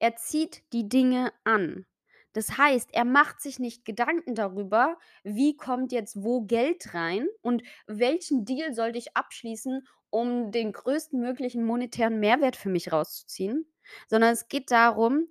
Er 0.00 0.16
zieht 0.16 0.64
die 0.72 0.88
Dinge 0.88 1.32
an. 1.44 1.86
Das 2.34 2.58
heißt, 2.58 2.90
er 2.94 3.04
macht 3.04 3.40
sich 3.40 3.58
nicht 3.60 3.84
Gedanken 3.84 4.34
darüber: 4.34 4.98
„Wie 5.24 5.56
kommt 5.56 5.92
jetzt 5.92 6.22
wo 6.24 6.42
Geld 6.42 6.94
rein 6.94 7.28
und 7.42 7.62
welchen 7.86 8.44
Deal 8.44 8.74
sollte 8.74 8.98
ich 8.98 9.16
abschließen, 9.16 9.86
um 10.10 10.50
den 10.52 10.72
größtmöglichen 10.72 11.64
monetären 11.64 12.20
Mehrwert 12.20 12.56
für 12.56 12.68
mich 12.70 12.92
rauszuziehen?“ 12.92 13.66
Sondern 14.08 14.32
es 14.32 14.48
geht 14.48 14.70
darum 14.70 15.28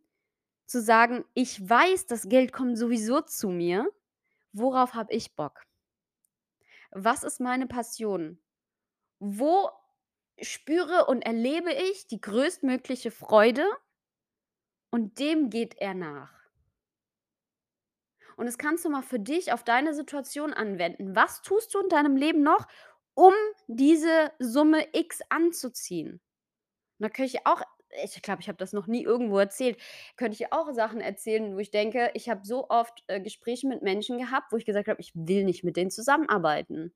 zu 0.67 0.81
sagen: 0.81 1.25
„Ich 1.33 1.67
weiß, 1.69 2.07
das 2.07 2.29
Geld 2.29 2.53
kommt 2.53 2.77
sowieso 2.77 3.21
zu 3.21 3.49
mir. 3.49 3.89
Worauf 4.53 4.93
habe 4.95 5.13
ich 5.13 5.35
Bock?“ 5.35 5.63
Was 6.91 7.23
ist 7.23 7.39
meine 7.39 7.67
Passion? 7.67 8.39
Wo 9.19 9.69
spüre 10.41 11.05
und 11.07 11.23
erlebe 11.23 11.73
ich 11.73 12.07
die 12.07 12.21
größtmögliche 12.21 13.11
Freude? 13.11 13.65
Und 14.91 15.19
dem 15.19 15.49
geht 15.49 15.75
er 15.77 15.93
nach. 15.93 16.31
Und 18.37 18.45
das 18.45 18.57
kannst 18.57 18.85
du 18.85 18.89
mal 18.89 19.01
für 19.01 19.19
dich 19.19 19.51
auf 19.51 19.63
deine 19.63 19.93
Situation 19.93 20.53
anwenden. 20.53 21.15
Was 21.15 21.41
tust 21.41 21.73
du 21.73 21.79
in 21.79 21.89
deinem 21.89 22.15
Leben 22.15 22.43
noch, 22.43 22.67
um 23.17 23.33
diese 23.67 24.31
Summe 24.39 24.85
X 24.93 25.21
anzuziehen? 25.29 26.13
Und 26.13 26.21
da 26.99 27.09
könnte 27.09 27.37
ich 27.37 27.45
auch 27.47 27.61
ich 28.03 28.21
glaube, 28.21 28.41
ich 28.41 28.49
habe 28.49 28.57
das 28.57 28.73
noch 28.73 28.87
nie 28.87 29.03
irgendwo 29.03 29.39
erzählt, 29.39 29.77
könnte 30.17 30.35
ich 30.35 30.51
auch 30.53 30.71
Sachen 30.73 31.01
erzählen, 31.01 31.55
wo 31.55 31.59
ich 31.59 31.71
denke, 31.71 32.11
ich 32.15 32.29
habe 32.29 32.41
so 32.45 32.69
oft, 32.69 33.03
äh, 33.07 33.21
Gespräche 33.21 33.67
mit 33.67 33.81
Menschen 33.81 34.17
gehabt, 34.19 34.51
wo 34.51 34.57
ich 34.57 34.65
gesagt 34.65 34.89
habe: 34.89 35.01
„Ich 35.01 35.13
will 35.15 35.45
nicht 35.45 35.63
mit 35.63 35.77
denen 35.77 35.91
zusammenarbeiten.“ 35.91 36.93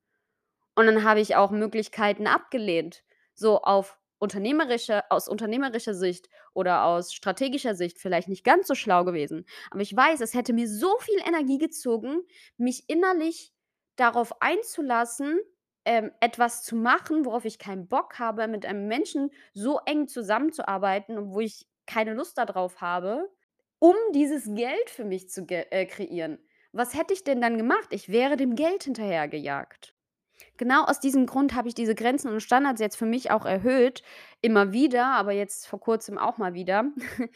Und 0.75 0.85
dann 0.87 1.03
habe 1.03 1.19
ich 1.21 1.35
auch 1.35 1.51
Möglichkeiten 1.51 2.27
abgelehnt, 2.27 3.03
so 3.35 3.61
auf 3.61 3.97
unternehmerischer 4.19 5.03
aus 5.09 5.27
unternehmerischer 5.27 5.93
Sicht 5.95 6.29
oder 6.53 6.85
aus 6.85 7.13
strategischer 7.13 7.75
Sicht 7.75 7.99
vielleicht 7.99 8.27
nicht 8.29 8.43
ganz 8.43 8.67
so 8.67 8.75
schlau 8.75 9.03
gewesen. 9.05 9.45
Aber 9.71 9.81
ich 9.81 9.95
weiß, 9.95 10.21
es 10.21 10.33
hätte 10.35 10.53
mir 10.53 10.67
so 10.69 10.97
viel 10.99 11.19
Energie 11.27 11.57
gezogen, 11.57 12.21
mich 12.57 12.85
innerlich 12.89 13.53
darauf 13.95 14.41
einzulassen, 14.41 15.39
ähm, 15.85 16.11
etwas 16.19 16.63
zu 16.63 16.75
machen, 16.75 17.25
worauf 17.25 17.45
ich 17.45 17.59
keinen 17.59 17.87
Bock 17.87 18.19
habe, 18.19 18.47
mit 18.47 18.65
einem 18.65 18.87
Menschen 18.87 19.31
so 19.53 19.79
eng 19.85 20.07
zusammenzuarbeiten 20.07 21.17
und 21.17 21.33
wo 21.33 21.39
ich 21.39 21.67
keine 21.87 22.13
Lust 22.13 22.37
da 22.37 22.45
drauf 22.45 22.81
habe, 22.81 23.29
um 23.79 23.95
dieses 24.13 24.45
Geld 24.53 24.89
für 24.89 25.05
mich 25.05 25.29
zu 25.29 25.45
ge 25.45 25.65
äh, 25.71 25.85
kreieren. 25.85 26.39
Was 26.71 26.93
hätte 26.95 27.13
ich 27.13 27.23
denn 27.23 27.41
dann 27.41 27.57
gemacht? 27.57 27.87
Ich 27.91 28.09
wäre 28.09 28.37
dem 28.37 28.55
Geld 28.55 28.83
hinterhergejagt. 28.83 29.95
Genau 30.57 30.83
aus 30.85 30.99
diesem 30.99 31.25
Grund 31.25 31.55
habe 31.55 31.67
ich 31.67 31.73
diese 31.75 31.95
Grenzen 31.95 32.29
und 32.31 32.41
Standards 32.41 32.81
jetzt 32.81 32.95
für 32.97 33.05
mich 33.05 33.31
auch 33.31 33.45
erhöht, 33.45 34.03
immer 34.41 34.71
wieder, 34.73 35.07
aber 35.07 35.31
jetzt 35.33 35.67
vor 35.67 35.79
Kurzem 35.79 36.17
auch 36.17 36.37
mal 36.37 36.53
wieder, 36.53 36.85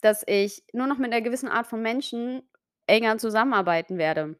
dass 0.00 0.24
ich 0.26 0.64
nur 0.72 0.86
noch 0.86 0.98
mit 0.98 1.10
'ner 1.10 1.20
gewissen 1.22 1.48
Art 1.48 1.66
von 1.66 1.82
Menschen 1.82 2.42
enger 2.86 3.18
zusammenarbeiten 3.18 3.98
werde. 3.98 4.38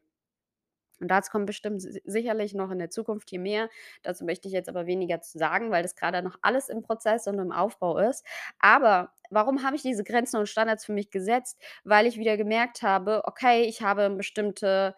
Und 0.99 1.09
dazu 1.09 1.31
kommt 1.31 1.45
bestimmt 1.47 1.81
si 1.81 2.01
sicherlich 2.05 2.53
noch 2.53 2.71
in 2.71 2.79
der 2.79 2.89
Zukunft 2.89 3.29
hier 3.29 3.39
mehr. 3.39 3.69
Dazu 4.03 4.25
möchte 4.25 4.47
ich 4.47 4.53
jetzt 4.53 4.69
aber 4.69 4.87
weniger 4.87 5.21
zu 5.21 5.37
sagen, 5.37 5.71
weil 5.71 5.83
das 5.83 5.95
grade 5.95 6.21
noch 6.23 6.37
alles 6.41 6.69
im 6.69 6.81
Prozess 6.83 7.27
und 7.27 7.39
im 7.39 7.51
Aufbau 7.51 7.97
ist. 7.99 8.25
Aber 8.59 9.13
warum 9.29 9.63
habe 9.63 9.75
ich 9.75 9.81
diese 9.83 10.03
Grenzen 10.03 10.37
und 10.37 10.47
Standards 10.49 10.85
für 10.85 10.93
mich 10.93 11.11
gesetzt? 11.11 11.59
Weil 11.83 12.07
ich 12.07 12.17
wieder 12.17 12.37
gemerkt 12.37 12.81
habe: 12.83 13.23
Okay, 13.25 13.63
ich 13.65 13.81
habe 13.81 14.09
bestimmte 14.11 14.95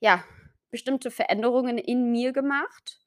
ja, 0.00 0.24
bestimmte 0.70 1.10
Veränderungen 1.10 1.78
in 1.78 2.10
mir 2.12 2.32
gemacht, 2.32 3.00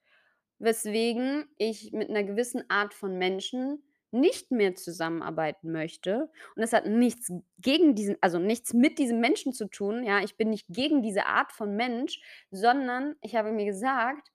weswegen 0.58 1.46
ich 1.58 1.92
mit 1.92 2.10
'ner 2.10 2.24
gewissen 2.24 2.64
Art 2.70 2.94
von 2.94 3.18
Menschen 3.18 3.82
nicht 4.12 4.50
mehr 4.52 4.74
zusammenarbeiten 4.74 5.72
möchte. 5.72 6.30
Und 6.56 6.62
das 6.62 6.72
hat 6.72 6.86
nichts 6.86 7.32
gegen 7.58 7.94
diesen 7.94 8.16
also, 8.20 8.38
nichts 8.38 8.74
mit 8.74 8.98
diesem 8.98 9.20
Menschen 9.20 9.52
zu 9.52 9.66
tun, 9.68 10.04
ja? 10.04 10.20
Ich 10.22 10.36
bin 10.36 10.50
nicht 10.50 10.66
gegen 10.68 11.02
diese 11.02 11.26
Art 11.26 11.52
von 11.52 11.74
Mensch, 11.76 12.20
sondern 12.50 13.16
ich 13.22 13.36
habe 13.36 13.52
mir 13.52 13.64
gesagt: 13.66 14.28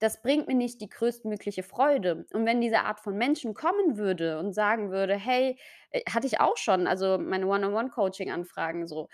„Das 0.00 0.22
bringt 0.22 0.48
mir 0.48 0.54
nicht 0.54 0.80
die 0.80 0.88
größtmögliche 0.88 1.62
Freude.“ 1.62 2.26
Und 2.32 2.46
wenn 2.46 2.60
diese 2.60 2.80
Art 2.80 3.00
von 3.00 3.16
Menschen 3.16 3.54
kommen 3.54 3.98
würde 3.98 4.38
und 4.38 4.52
sagen 4.54 4.90
würde: 4.90 5.14
„Hey“ 5.16 5.58
äh, 5.90 6.00
hatte 6.10 6.26
ich 6.26 6.40
auch 6.40 6.56
schon, 6.56 6.86
also, 6.86 7.18
meine 7.18 7.46
One-on-One-Coaching-Anfragen 7.46 8.86
so. 8.88 9.08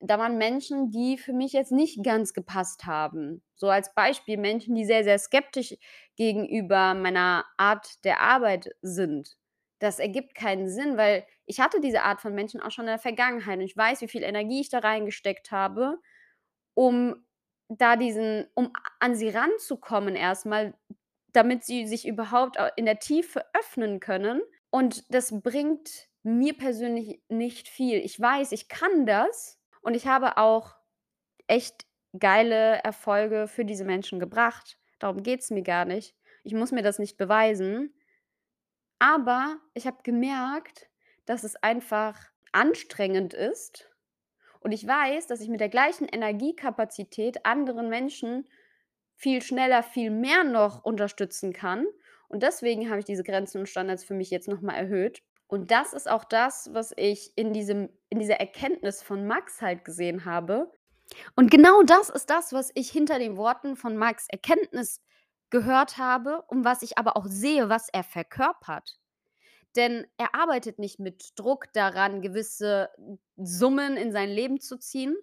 Da 0.00 0.18
waren 0.18 0.38
Menschen, 0.38 0.90
die 0.90 1.18
für 1.18 1.32
mich 1.32 1.52
jetzt 1.52 1.72
nicht 1.72 2.04
ganz 2.04 2.32
gepasst 2.32 2.86
haben. 2.86 3.42
So 3.54 3.68
als 3.68 3.94
Beispiel 3.94 4.36
Menschen, 4.38 4.74
die 4.74 4.84
sehr, 4.84 5.02
sehr 5.04 5.18
skeptisch 5.18 5.74
gegenüber 6.16 6.94
meiner 6.94 7.44
Art 7.56 8.04
der 8.04 8.20
Arbeit 8.20 8.70
sind. 8.80 9.36
Das 9.80 9.98
ergibt 9.98 10.34
keinen 10.34 10.68
Sinn, 10.68 10.96
weil 10.96 11.26
ich 11.46 11.60
hatte 11.60 11.80
diese 11.80 12.02
Art 12.02 12.20
von 12.20 12.34
Menschen 12.34 12.60
auch 12.60 12.70
schon 12.70 12.84
in 12.84 12.90
der 12.90 12.98
Vergangenheit 12.98 13.58
und 13.58 13.64
ich 13.64 13.76
weiß, 13.76 14.00
wie 14.02 14.08
viel 14.08 14.22
Energie 14.22 14.60
ich 14.60 14.70
da 14.70 14.78
reingesteckt 14.80 15.50
habe, 15.52 15.98
um 16.74 17.24
da 17.68 17.96
diesen 17.96 18.46
um 18.54 18.72
an 19.00 19.14
sie 19.16 19.28
ranzukommen 19.28 20.16
erst 20.16 20.46
mal, 20.46 20.74
damit 21.32 21.64
sie 21.64 21.86
sich 21.86 22.06
überhaupt, 22.06 22.56
in 22.76 22.86
der 22.86 22.98
Tiefe 22.98 23.44
öffnen 23.54 24.00
können. 24.00 24.42
Und 24.70 25.12
das 25.14 25.40
bringt 25.42 26.08
mir 26.22 26.56
persönlich 26.56 27.22
nicht 27.28 27.68
viel. 27.68 27.98
Ich 27.98 28.18
weiß, 28.20 28.52
ich 28.52 28.68
kann 28.68 29.06
das 29.06 29.57
und 29.88 29.94
ich 29.94 30.06
habe 30.06 30.36
auch 30.36 30.76
echt 31.46 31.86
geile 32.18 32.82
Erfolge 32.84 33.48
für 33.48 33.64
diese 33.64 33.84
Menschen 33.84 34.20
gebracht 34.20 34.78
Darum 34.98 35.22
geht's 35.22 35.50
mir 35.50 35.62
gar 35.62 35.84
nicht. 35.84 36.14
Ich 36.42 36.54
muss 36.54 36.72
mir 36.72 36.82
das 36.82 36.98
nicht 36.98 37.16
beweisen. 37.16 37.94
Aber 38.98 39.58
ich 39.74 39.86
habe 39.86 39.98
gemerkt, 40.02 40.88
dass 41.24 41.44
es 41.44 41.56
einfach 41.56 42.18
anstrengend 42.52 43.34
ist 43.34 43.88
und 44.60 44.72
ich 44.72 44.86
weiß, 44.86 45.26
dass 45.28 45.40
ich 45.40 45.48
mit 45.48 45.60
der 45.60 45.68
gleichen 45.68 46.08
Energiekapazität 46.08 47.44
anderen 47.46 47.88
Menschen 47.88 48.48
viel 49.14 49.42
schneller, 49.42 49.82
viel 49.82 50.10
mehr 50.10 50.42
noch 50.42 50.84
unterstützen 50.84 51.52
kann. 51.52 51.86
Und 52.28 52.42
deswegen 52.42 52.88
habe 52.88 52.98
ich 52.98 53.04
diese 53.04 53.22
Grenzen 53.22 53.58
und 53.58 53.68
Standards 53.68 54.04
für 54.04 54.14
mich 54.14 54.30
jetzt 54.30 54.48
noch 54.48 54.62
mal 54.62 54.74
erhöht. 54.74 55.22
Und 55.48 55.70
das 55.70 55.94
ist 55.94 56.08
auch 56.08 56.24
das, 56.24 56.70
was 56.72 56.92
ich 56.96 57.32
in 57.36 57.52
diesem 57.52 57.88
in 58.10 58.20
dieser 58.20 58.38
Erkenntnis 58.38 59.02
von 59.02 59.26
Max 59.26 59.60
halt 59.60 59.84
gesehen 59.84 60.24
habe. 60.24 60.70
Und 61.34 61.50
genau 61.50 61.82
das 61.82 62.10
ist 62.10 62.30
das, 62.30 62.52
was 62.52 62.70
ich 62.74 62.90
hinter 62.90 63.18
den 63.18 63.36
Worten 63.36 63.76
von 63.76 63.96
Max' 63.96 64.28
Erkenntnis 64.28 65.00
gehört 65.50 65.96
habe 65.96 66.42
und 66.48 66.64
was 66.64 66.82
ich 66.82 66.98
aber 66.98 67.16
auch 67.16 67.26
sehe, 67.26 67.70
was 67.70 67.88
er 67.88 68.04
verkörpert. 68.04 68.98
Denn 69.74 70.06
er 70.18 70.34
arbeitet 70.34 70.78
nicht 70.78 70.98
mit 70.98 71.32
Druck 71.36 71.72
daran, 71.72 72.20
gewisse 72.20 72.90
Summen 73.36 73.96
in 73.96 74.12
sein 74.12 74.28
Leben 74.28 74.60
zu 74.60 74.78
ziehen, 74.78 75.16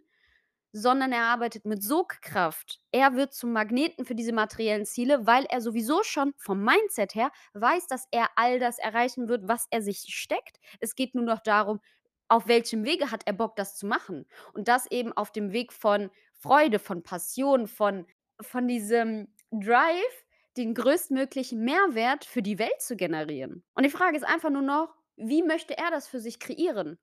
sondern 0.78 1.14
er 1.14 1.24
arbeitet 1.24 1.66
mit 1.66 1.82
Sogkraft. 1.82 2.82
Er 2.92 3.16
wird 3.16 3.34
zum 3.34 3.54
Magneten 3.54 4.06
für 4.06 4.14
diese 4.14 4.34
materiellen 4.34 4.86
Ziele, 4.86 5.26
weil 5.26 5.46
er 5.46 5.62
sowieso 5.62 6.04
schon 6.04 6.34
vom 6.38 6.62
Mindset 6.64 7.16
her 7.16 7.32
weiß, 7.54 7.88
dass 7.88 8.08
er 8.12 8.28
all 8.36 8.60
das 8.60 8.78
erreichen 8.78 9.30
wird, 9.30 9.48
was 9.48 9.68
er 9.72 9.82
sich 9.82 10.00
steckt. 10.10 10.60
Es 10.82 10.96
geht 10.96 11.16
nur 11.16 11.24
noch 11.24 11.40
darum, 11.40 11.80
auf 12.28 12.48
welchem 12.48 12.84
Wege 12.84 13.10
hat 13.12 13.24
er 13.26 13.34
Bock, 13.34 13.56
das 13.56 13.78
zu 13.78 13.86
machen? 13.86 14.26
Und 14.54 14.68
das 14.68 14.90
eben 14.92 15.14
auf 15.14 15.32
dem 15.32 15.54
Weg 15.54 15.72
von 15.72 16.10
Freude, 16.34 16.80
von 16.80 17.04
Passion, 17.04 17.68
von 17.68 18.06
von 18.42 18.68
diesem 18.68 19.30
Drive, 19.52 20.26
den 20.58 20.74
größtmöglichen 20.74 21.64
Mehrwert 21.64 22.26
für 22.26 22.42
die 22.42 22.60
Welt 22.60 22.82
zu 22.82 22.98
generieren. 22.98 23.64
Und 23.76 23.84
die 23.84 23.90
Frage 23.90 24.18
ist 24.18 24.24
einfach 24.26 24.50
nur 24.50 24.62
noch: 24.62 24.94
Wie 25.16 25.42
möchte 25.42 25.78
er 25.78 25.90
das 25.92 26.08
für 26.10 26.20
sich 26.20 26.38
kreieren? 26.40 26.98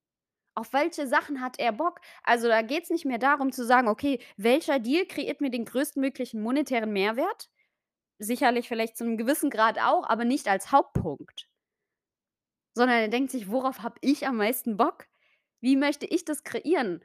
Auf 0.56 0.72
welche 0.74 1.06
Sachen 1.06 1.40
hat 1.40 1.58
er 1.58 1.72
Bock? 1.72 2.00
Also, 2.24 2.46
da 2.48 2.60
geht's 2.62 2.90
nicht 2.90 3.06
mehr 3.06 3.18
darum 3.18 3.52
zu 3.52 3.64
sagen: 3.64 3.88
„Okay, 3.88 4.18
welcher 4.36 4.78
Deal 4.80 5.06
kreiert 5.06 5.40
mir 5.40 5.50
den 5.50 5.64
größtmöglichen 5.64 6.42
monetären 6.42 6.92
Mehrwert?“ 6.92 7.48
Sicherlich 8.18 8.68
vielleicht 8.68 8.96
zu 8.98 9.04
'nem 9.04 9.16
gewissen 9.18 9.50
Grad 9.50 9.78
auch, 9.80 10.08
aber 10.08 10.24
nicht 10.26 10.48
als 10.48 10.72
Hauptpunkt. 10.72 11.46
Sondern 12.76 12.98
er 13.00 13.08
denkt 13.08 13.30
sich: 13.30 13.50
„Worauf 13.50 13.82
habe 13.82 13.96
ich 14.00 14.26
am 14.26 14.36
meisten 14.36 14.76
Bock? 14.76 15.06
Wie 15.60 15.76
möchte 15.76 16.06
ich 16.06 16.24
das 16.24 16.42
kreieren?“ 16.42 17.02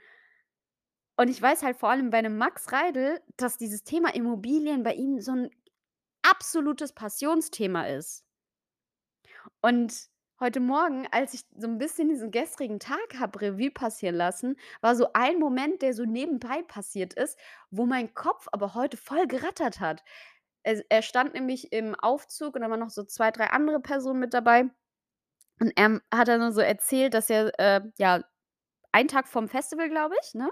Und 1.19 1.29
ich 1.29 1.41
weiß 1.41 1.63
halt 1.63 1.77
vor 1.77 1.89
allem 1.89 2.11
bei 2.11 2.21
'nem 2.21 2.37
Max 2.37 2.71
Reidel, 2.71 3.19
dass 3.37 3.57
dieses 3.57 3.83
Thema 3.83 4.13
Immobilien 4.13 4.83
bei 4.83 4.93
ihm 4.93 5.19
so 5.19 5.31
'n 5.31 5.49
absolutes 6.23 6.93
Passionsthema 6.93 7.87
ist. 7.87 8.21
Und 9.63 10.09
heute 10.39 10.59
Morgen, 10.59 11.07
als 11.11 11.33
ich 11.33 11.41
so 11.57 11.67
'n 11.67 11.77
bisschen 11.77 12.09
diesen 12.09 12.31
gestrigen 12.31 12.79
Tag 12.79 13.19
habe 13.19 13.41
Revue 13.41 13.71
passieren 13.71 14.15
lassen, 14.15 14.55
war 14.81 14.95
so 14.95 15.07
ein 15.13 15.39
Moment, 15.39 15.81
der 15.81 15.93
so 15.93 16.03
nebenbei 16.05 16.61
passiert 16.63 17.13
ist, 17.13 17.37
wo 17.71 17.85
mein 17.85 18.13
Kopf 18.13 18.47
aber 18.51 18.73
heute 18.75 18.97
voll 18.97 19.27
gerattert 19.27 19.79
hat. 19.79 20.03
Es 20.63 20.81
er 20.89 21.01
stand 21.03 21.33
nämlich 21.33 21.71
im 21.73 21.95
Aufzug 21.95 22.55
und 22.55 22.61
da 22.61 22.69
waren 22.69 22.79
noch 22.81 22.89
so 22.91 23.03
2, 23.03 23.31
3 23.31 23.47
andere 23.51 23.79
Personen 23.81 24.19
mit 24.19 24.33
dabei. 24.33 24.69
Und 25.61 25.73
er, 25.77 26.01
hat 26.13 26.29
dann 26.29 26.53
so 26.53 26.61
erzählt, 26.61 27.13
dass 27.15 27.29
er, 27.29 27.53
äh, 27.59 27.81
ja, 27.99 28.23
einen 28.93 29.09
Tag 29.09 29.29
vorm 29.29 29.49
Festival, 29.49 29.89
glaube 29.89 30.15
ich, 30.23 30.35
ne, 30.35 30.51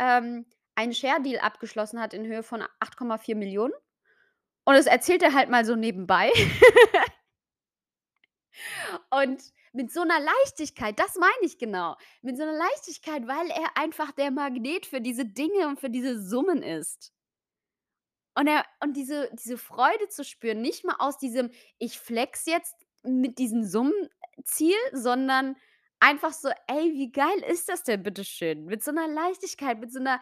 ähm, 0.00 0.46
einen 0.76 0.94
Share 0.94 1.22
Deal 1.22 1.40
abgeschlossen 1.40 2.00
hat 2.00 2.14
in 2.14 2.26
Höhe 2.26 2.44
von 2.44 2.64
8,4.000.000. 2.80 3.74
Und 4.66 4.76
das 4.76 4.86
erzählt 4.86 5.22
er 5.22 5.34
halt 5.34 5.50
mal 5.50 5.64
so 5.66 5.76
nebenbei. 5.76 6.32
Und 9.22 9.42
mit 9.72 9.92
so 9.92 10.02
'ner 10.04 10.18
Leichtigkeit, 10.20 10.98
das 10.98 11.14
meine 11.16 11.32
ich 11.42 11.58
genau. 11.58 11.96
Mit 12.22 12.36
so 12.36 12.44
'ner 12.44 12.52
Leichtigkeit, 12.56 13.26
weil 13.28 13.48
er 13.50 13.76
einfach 13.76 14.10
der 14.12 14.30
Magnet 14.32 14.86
für 14.86 15.00
diese 15.00 15.24
Dinge 15.26 15.68
und 15.68 15.78
für 15.80 15.90
diese 15.90 16.20
Summen 16.20 16.62
ist. 16.62 17.10
Und 18.36 18.48
er 18.48 18.64
und 18.80 18.96
diese 18.96 19.30
diese 19.32 19.56
Freude 19.58 20.08
zu 20.08 20.24
spüren, 20.24 20.60
nicht 20.60 20.84
mal 20.84 20.96
aus 20.98 21.18
diesem: 21.18 21.50
„Ich 21.78 21.98
flexe 22.00 22.50
jetzt 22.50 22.74
mit 23.04 23.38
diesem 23.38 23.62
Summenziel“, 23.64 24.74
sondern 24.92 25.56
einfach 26.00 26.32
so: 26.32 26.48
„Ey, 26.66 26.92
wie 26.94 27.12
geil 27.12 27.38
ist 27.48 27.68
das 27.68 27.84
denn 27.84 28.02
bitte 28.02 28.24
schön?“ 28.24 28.64
Mit 28.64 28.82
so 28.82 28.90
'ner 28.90 29.06
Leichtigkeit, 29.08 29.78
mit 29.78 29.92
so 29.92 30.00
'ner 30.00 30.20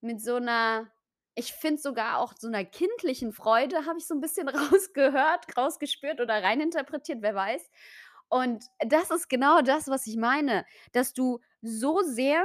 mit 0.00 0.20
so 0.22 0.38
'ner 0.38 0.92
ich 1.34 1.52
finde 1.52 1.80
sogar 1.80 2.18
auch 2.18 2.34
so 2.38 2.48
'ner 2.48 2.64
kindlichen 2.64 3.32
Freude 3.32 3.86
habe 3.86 3.98
ich 3.98 4.06
so 4.06 4.14
'n 4.14 4.20
bisschen 4.20 4.48
rausgehört, 4.82 5.56
rausgespürt 5.56 6.20
oder 6.20 6.34
rein 6.42 6.60
interpretiert, 6.60 7.18
wer 7.22 7.34
weiß. 7.34 7.68
Und 8.28 8.64
das 8.80 9.10
ist 9.10 9.28
genau 9.28 9.62
das, 9.62 9.88
was 9.88 10.06
ich 10.06 10.16
meine, 10.16 10.64
dass 10.92 11.12
du 11.14 11.40
so 11.62 12.00
sehr 12.02 12.44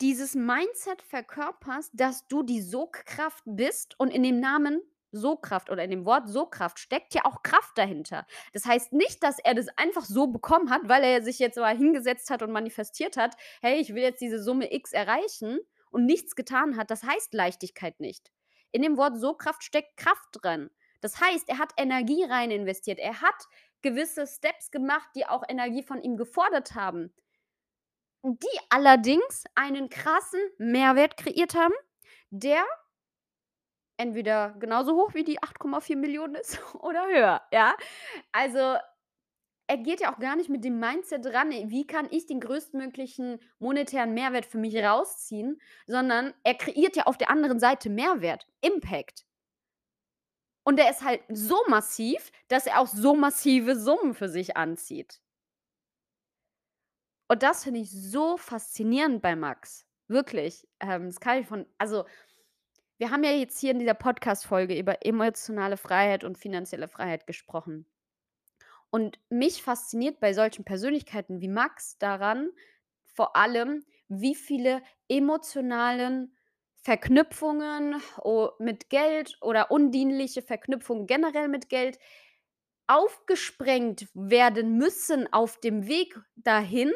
dieses 0.00 0.34
Mindset 0.34 1.02
verkörperst, 1.02 1.90
dass 1.94 2.26
du 2.28 2.42
die 2.42 2.60
Sogkraft 2.60 3.42
bist 3.46 3.98
und 3.98 4.10
in 4.10 4.22
dem 4.22 4.40
Namen 4.40 4.82
Sogkraft 5.12 5.70
oder 5.70 5.84
in 5.84 5.90
dem 5.90 6.04
Wort 6.04 6.28
Sogkraft 6.28 6.78
steckt 6.78 7.14
ja 7.14 7.24
auch 7.24 7.42
Kraft 7.42 7.78
dahinter. 7.78 8.26
Das 8.52 8.66
heißt 8.66 8.92
nicht, 8.92 9.22
dass 9.22 9.38
er 9.38 9.54
das 9.54 9.68
einfach 9.78 10.04
so 10.04 10.26
bekommen 10.26 10.68
hat, 10.70 10.82
weil 10.88 11.02
er 11.04 11.22
sich 11.22 11.38
jetzt 11.38 11.56
mal 11.56 11.76
hingesetzt 11.76 12.28
hat 12.28 12.42
und 12.42 12.52
manifestiert 12.52 13.16
hat: 13.16 13.34
„Hey, 13.62 13.80
ich 13.80 13.94
will 13.94 14.02
jetzt 14.02 14.20
diese 14.20 14.42
Summe 14.42 14.72
X 14.74 14.92
erreichen“ 14.92 15.60
und 15.90 16.04
nichts 16.04 16.34
getan 16.36 16.76
hat. 16.76 16.90
Das 16.90 17.02
heißt 17.02 17.32
Leichtigkeit 17.32 17.98
nicht. 18.00 18.30
In 18.72 18.82
dem 18.82 18.98
Wort 18.98 19.18
Sogkraft 19.18 19.64
steckt 19.64 19.96
Kraft 19.96 20.28
drin. 20.32 20.70
Das 21.00 21.20
heißt, 21.20 21.48
er 21.48 21.58
hat 21.58 21.72
Energie 21.78 22.24
rein 22.24 22.50
investiert. 22.50 22.98
Er 22.98 23.22
hat 23.22 23.44
gewisse 23.88 24.26
Steps 24.26 24.70
gemacht, 24.70 25.08
die 25.14 25.26
auch 25.26 25.44
Energie 25.48 25.82
von 25.82 26.02
ihm 26.02 26.16
gefordert 26.16 26.74
haben 26.74 27.12
die 28.26 28.58
allerdings 28.70 29.44
einen 29.54 29.88
krassen 29.88 30.40
Mehrwert 30.58 31.16
kreiert 31.16 31.54
haben, 31.54 31.74
der 32.30 32.64
entweder 33.96 34.54
genauso 34.58 34.94
hoch 34.94 35.14
wie 35.14 35.24
die 35.24 35.40
8,4.000.000 35.40 36.38
ist 36.38 36.60
oder 36.74 37.06
höher, 37.06 37.42
ja? 37.52 37.76
Also, 38.32 38.76
er 39.68 39.78
geht 39.78 40.00
ja 40.00 40.12
auch 40.14 40.18
gar 40.18 40.36
nicht 40.36 40.48
mit 40.48 40.64
dem 40.64 40.78
Mindset 40.78 41.26
ran: 41.26 41.50
„Wie 41.50 41.86
kann 41.86 42.06
ich 42.10 42.26
den 42.26 42.40
größtmöglichen 42.40 43.40
monetären 43.58 44.14
Mehrwert 44.14 44.46
für 44.46 44.58
mich 44.58 44.76
rausziehen?“, 44.76 45.60
sondern 45.86 46.34
er 46.44 46.54
kreiert 46.54 46.96
ja 46.96 47.04
auf 47.04 47.18
der 47.18 47.30
anderen 47.30 47.58
Seite 47.58 47.90
Mehrwert, 47.90 48.46
Impact. 48.60 49.25
Und 50.66 50.80
der 50.80 50.90
ist 50.90 51.04
halt 51.04 51.22
so 51.28 51.62
massiv, 51.68 52.32
dass 52.48 52.66
er 52.66 52.80
auch 52.80 52.88
so 52.88 53.14
massive 53.14 53.76
Summen 53.76 54.14
für 54.14 54.28
sich 54.28 54.56
anzieht. 54.56 55.20
Und 57.28 57.44
das 57.44 57.62
finde 57.62 57.80
ich 57.80 57.90
so 57.92 58.36
faszinierend 58.36 59.22
bei 59.22 59.36
Max, 59.36 59.86
wirklich. 60.08 60.66
Ähm, 60.80 61.06
das 61.06 61.20
kann 61.20 61.38
ich 61.38 61.46
von 61.46 61.66
also, 61.78 62.04
wir 62.98 63.12
haben 63.12 63.22
ja 63.22 63.30
jetzt 63.30 63.60
hier 63.60 63.70
in 63.70 63.78
dieser 63.78 63.94
Podcast-Folge 63.94 64.76
über 64.76 65.06
emotionale 65.06 65.76
Freiheit 65.76 66.24
und 66.24 66.36
finanzielle 66.36 66.88
Freiheit 66.88 67.28
gesprochen. 67.28 67.86
Und 68.90 69.20
mich 69.28 69.62
fasziniert 69.62 70.18
bei 70.18 70.32
solchen 70.32 70.64
Persönlichkeiten 70.64 71.40
wie 71.40 71.48
Max 71.48 71.96
daran 71.98 72.50
vor 73.04 73.36
allem, 73.36 73.84
wie 74.08 74.34
viele 74.34 74.82
emotionalen 75.08 76.35
Verknüpfungen 76.86 78.00
mit 78.60 78.90
Geld 78.90 79.36
oder 79.40 79.72
undienliche 79.72 80.40
Verknüpfungen 80.40 81.08
generell 81.08 81.48
mit 81.48 81.68
Geld 81.68 81.98
aufgesprengt 82.86 84.06
werden 84.14 84.78
müssen 84.78 85.26
auf 85.32 85.58
dem 85.58 85.88
Weg 85.88 86.16
dahin, 86.36 86.92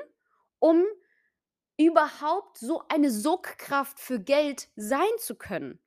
um 0.60 0.84
überhaupt 1.76 2.58
so 2.58 2.84
eine 2.88 3.10
Sogkraft 3.10 3.98
für 3.98 4.20
Geld 4.20 4.68
sein 4.76 5.10
zu 5.18 5.34
können. 5.34 5.80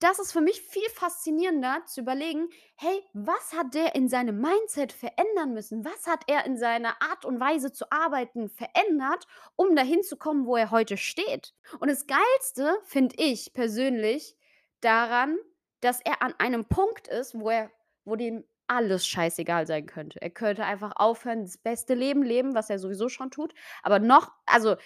Das 0.00 0.18
ist 0.18 0.32
für 0.32 0.40
mich 0.40 0.62
viel 0.62 0.88
faszinierender 0.94 1.82
zu 1.86 2.00
überlegen: 2.00 2.48
„Hey, 2.76 3.04
was 3.12 3.52
hat 3.52 3.74
der 3.74 3.94
in 3.94 4.08
seinem 4.08 4.40
Mindset 4.40 4.92
verändern 4.92 5.52
müssen? 5.52 5.84
Was 5.84 6.06
hat 6.06 6.22
er 6.26 6.46
in 6.46 6.56
seiner 6.56 7.00
Art 7.02 7.24
und 7.26 7.38
Weise 7.38 7.70
zu 7.72 7.84
arbeiten 7.92 8.48
verändert, 8.48 9.26
um 9.56 9.76
dahin 9.76 10.02
zu 10.02 10.16
kommen, 10.16 10.46
wo 10.46 10.56
er 10.56 10.70
heute 10.70 10.96
steht?“ 10.96 11.54
Und 11.80 11.88
das 11.88 12.06
Geilste 12.06 12.78
finde 12.84 13.14
ich 13.18 13.52
persönlich 13.52 14.36
daran, 14.80 15.36
dass 15.80 16.00
er 16.00 16.22
an 16.22 16.34
einem 16.38 16.64
Punkt 16.64 17.08
ist, 17.08 17.38
wo 17.38 17.50
er 17.50 17.70
wo 18.04 18.16
dem 18.16 18.44
alles 18.70 19.06
scheißegal 19.06 19.66
sein 19.66 19.86
könnte. 19.86 20.22
Er 20.22 20.30
könnte 20.30 20.64
einfach 20.64 20.92
aufhören, 20.96 21.42
das 21.44 21.58
beste 21.58 21.94
Leben 21.94 22.22
leben, 22.22 22.54
was 22.54 22.70
er 22.70 22.78
sowieso 22.78 23.08
schon 23.08 23.30
tut, 23.30 23.54
aber 23.82 23.98
noch 23.98 24.32
also, 24.46 24.76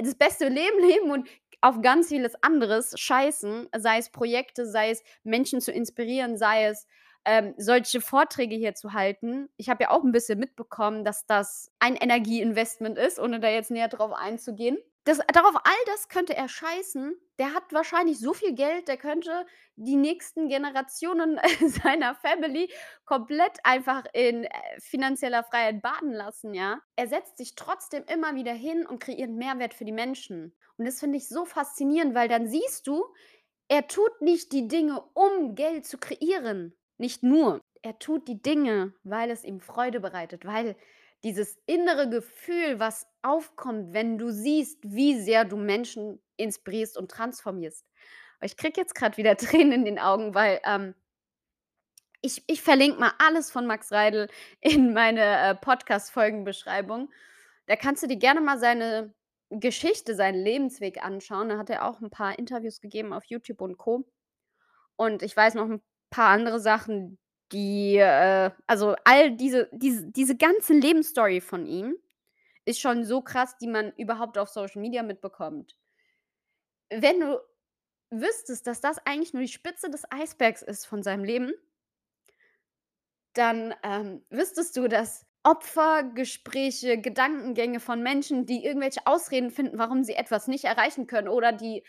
das 0.00 0.14
beste 0.16 0.48
Leben 0.48 0.80
leben 0.80 1.10
und 1.10 1.28
auf 1.60 1.80
ganz 1.82 2.08
vieles 2.08 2.34
anderes 2.42 2.98
scheißen, 2.98 3.68
sei 3.76 3.98
es 3.98 4.10
Projekte, 4.10 4.66
sei 4.66 4.90
es 4.90 5.02
Menschen 5.22 5.60
zu 5.60 5.72
inspirieren, 5.72 6.36
sei 6.36 6.66
es, 6.66 6.86
ähm, 7.24 7.54
solche 7.56 8.00
Vorträge 8.02 8.54
hier 8.56 8.74
zu 8.74 8.92
halten. 8.92 9.48
Ich 9.56 9.70
habe 9.70 9.84
ja 9.84 9.90
auch 9.90 10.04
'n 10.04 10.12
bisschen 10.12 10.38
mitbekommen, 10.38 11.04
dass 11.04 11.24
das 11.26 11.70
ein 11.78 11.96
Energieinvestment 11.96 12.98
ist, 12.98 13.18
ohne 13.18 13.40
da 13.40 13.48
jetzt 13.48 13.70
näher 13.70 13.88
drauf 13.88 14.12
einzugehen. 14.12 14.76
Das 15.04 15.18
darauf 15.32 15.54
all 15.54 15.84
das 15.86 16.08
könnte 16.08 16.34
er 16.34 16.48
scheißen. 16.48 17.14
Der 17.38 17.52
hat 17.52 17.72
wahrscheinlich 17.72 18.18
so 18.18 18.32
viel 18.32 18.54
Geld, 18.54 18.88
der 18.88 18.96
könnte 18.96 19.46
die 19.76 19.96
nächsten 19.96 20.48
Generationen 20.48 21.38
seiner 21.82 22.14
Family 22.14 22.72
komplett 23.04 23.58
einfach 23.64 24.04
in, 24.14 24.44
äh, 24.44 24.50
finanzieller 24.80 25.44
Freiheit 25.44 25.82
baden 25.82 26.12
lassen, 26.12 26.54
ja? 26.54 26.80
Er 26.96 27.08
setzt 27.08 27.36
sich 27.36 27.54
trotzdem 27.54 28.04
immer 28.04 28.34
wieder 28.34 28.52
hin 28.52 28.86
und 28.86 29.00
kreiert 29.00 29.30
Mehrwert 29.30 29.74
für 29.74 29.84
die 29.84 29.92
Menschen. 29.92 30.56
Und 30.78 30.86
das 30.86 31.00
finde 31.00 31.18
ich 31.18 31.28
so 31.28 31.44
faszinierend, 31.44 32.14
weil 32.14 32.28
dann 32.28 32.48
siehst 32.48 32.86
du, 32.86 33.04
er 33.68 33.86
tut 33.86 34.20
nicht 34.20 34.52
die 34.52 34.68
Dinge, 34.68 35.02
um 35.14 35.54
Geld 35.54 35.86
zu 35.86 35.98
kreieren. 35.98 36.74
Nicht 36.96 37.22
nur. 37.22 37.60
Er 37.82 37.98
tut 37.98 38.28
die 38.28 38.40
Dinge, 38.40 38.94
weil 39.02 39.30
es 39.30 39.44
ihm 39.44 39.60
Freude 39.60 40.00
bereitet, 40.00 40.46
weil 40.46 40.76
dieses 41.24 41.58
innere 41.66 42.08
Gefühl, 42.08 42.78
was 42.78 43.06
aufkommt, 43.22 43.92
wenn 43.92 44.18
du 44.18 44.30
siehst, 44.30 44.78
wie 44.82 45.20
sehr 45.20 45.44
du 45.44 45.56
Menschen 45.56 46.20
inspirierst 46.36 46.96
und 46.98 47.10
transformierst. 47.10 47.86
Ich 48.42 48.56
kriege 48.56 48.80
jetzt 48.80 48.94
gerade 48.94 49.16
wieder 49.16 49.36
Tränen 49.38 49.72
in 49.72 49.84
den 49.84 49.98
Augen, 49.98 50.34
weil, 50.34 50.60
ähm 50.64 50.94
ich 52.22 52.42
ich 52.46 52.62
verlinke 52.62 52.98
mal 52.98 53.12
alles 53.18 53.50
von 53.50 53.66
Max 53.66 53.92
Reidel 53.92 54.28
in 54.60 54.94
meine, 54.94 55.20
äh, 55.20 55.54
Podcast-Folgenbeschreibung. 55.54 57.10
Da 57.66 57.76
kannst 57.76 58.02
du 58.02 58.06
dir 58.06 58.16
gerne 58.16 58.40
mal 58.40 58.58
seine 58.58 59.14
Geschichte, 59.50 60.14
seinen 60.14 60.42
Lebensweg 60.42 61.02
anschauen. 61.04 61.50
Da 61.50 61.58
hat 61.58 61.70
er 61.70 61.84
auch 61.86 62.00
ein 62.00 62.10
paar 62.10 62.38
Interviews 62.38 62.80
gegeben 62.80 63.12
auf 63.12 63.24
YouTube 63.26 63.60
und 63.60 63.76
Co. 63.76 64.06
Und 64.96 65.22
ich 65.22 65.36
weiß 65.36 65.54
noch 65.54 65.68
ein 65.68 65.82
paar 66.10 66.30
andere 66.30 66.60
Sachen, 66.60 67.18
die, 67.54 67.96
äh 67.98 68.50
also, 68.66 68.96
all 69.04 69.32
diese 69.36 69.68
diese 69.72 70.06
diese 70.10 70.36
ganze 70.36 70.74
Lebensstory 70.74 71.40
von 71.40 71.66
ihm 71.66 71.96
ist 72.66 72.80
schon 72.80 73.04
so 73.04 73.22
krass, 73.22 73.56
die 73.58 73.68
man 73.68 73.92
überhaupt 73.96 74.38
auf 74.38 74.50
Social 74.50 74.82
Media 74.82 75.02
mitbekommt. 75.02 75.74
Wenn 76.90 77.20
du 77.20 77.40
wüsstest, 78.10 78.66
dass 78.66 78.80
das 78.80 78.98
eigentlich 79.06 79.32
nur 79.34 79.42
die 79.42 79.48
Spitze 79.48 79.90
des 79.90 80.04
Eisbergs 80.10 80.62
ist 80.62 80.86
von 80.86 81.02
seinem 81.02 81.24
Leben 81.24 81.52
dann, 83.36 83.74
ähm, 83.82 84.24
wüsstest 84.30 84.76
du, 84.76 84.88
dass 84.88 85.26
Opfergespräche, 85.42 86.98
Gedankengänge 87.00 87.80
von 87.80 88.02
Menschen, 88.02 88.46
die 88.46 88.64
irgendwelche 88.64 89.06
Ausreden 89.06 89.50
finden, 89.50 89.78
warum 89.78 90.04
sie 90.04 90.14
etwas 90.14 90.46
nicht 90.48 90.64
erreichen 90.64 91.06
können 91.06 91.28
oder 91.28 91.52
die 91.52 91.84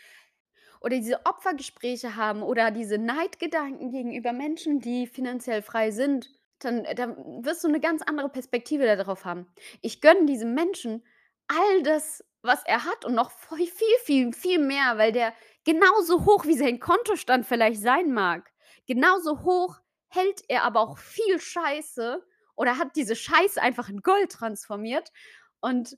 oder 0.80 0.96
diese 0.96 1.24
Opfergespräche 1.26 2.16
haben 2.16 2.42
oder 2.42 2.70
diese 2.70 2.98
Neidgedanken 2.98 3.90
gegenüber 3.90 4.32
Menschen, 4.32 4.80
die 4.80 5.06
finanziell 5.06 5.62
frei 5.62 5.90
sind, 5.90 6.30
dann 6.60 6.84
äh, 6.84 6.94
dann 6.94 7.44
wirst 7.44 7.64
du 7.64 7.68
'ne 7.68 7.80
ganz 7.80 8.02
andere 8.02 8.28
Perspektive 8.30 8.84
da 8.86 8.96
drauf 8.96 9.24
haben. 9.24 9.46
Ich 9.82 10.00
gönne 10.00 10.26
diesem 10.26 10.54
Menschen 10.54 11.04
all 11.48 11.82
das, 11.82 12.24
was 12.42 12.62
er 12.66 12.84
hat 12.84 13.04
und 13.04 13.14
noch 13.14 13.30
viel, 13.30 13.66
viel, 14.04 14.32
viel 14.32 14.58
mehr, 14.58 14.98
weil 14.98 15.12
der 15.12 15.32
genauso 15.64 16.24
hoch 16.26 16.44
wie 16.46 16.56
sein 16.56 16.80
Kontostand 16.80 17.46
vielleicht 17.46 17.80
sein 17.80 18.12
mag, 18.12 18.50
genauso 18.86 19.42
hoch 19.44 19.76
hält 20.08 20.42
er 20.48 20.62
aber 20.64 20.80
auch 20.80 20.98
viel 20.98 21.40
Scheiße 21.40 22.24
oder 22.56 22.78
hat 22.78 22.96
diese 22.96 23.16
Scheiße 23.16 23.60
einfach 23.60 23.88
in 23.88 24.00
Gold 24.00 24.32
transformiert 24.32 25.12
und 25.60 25.96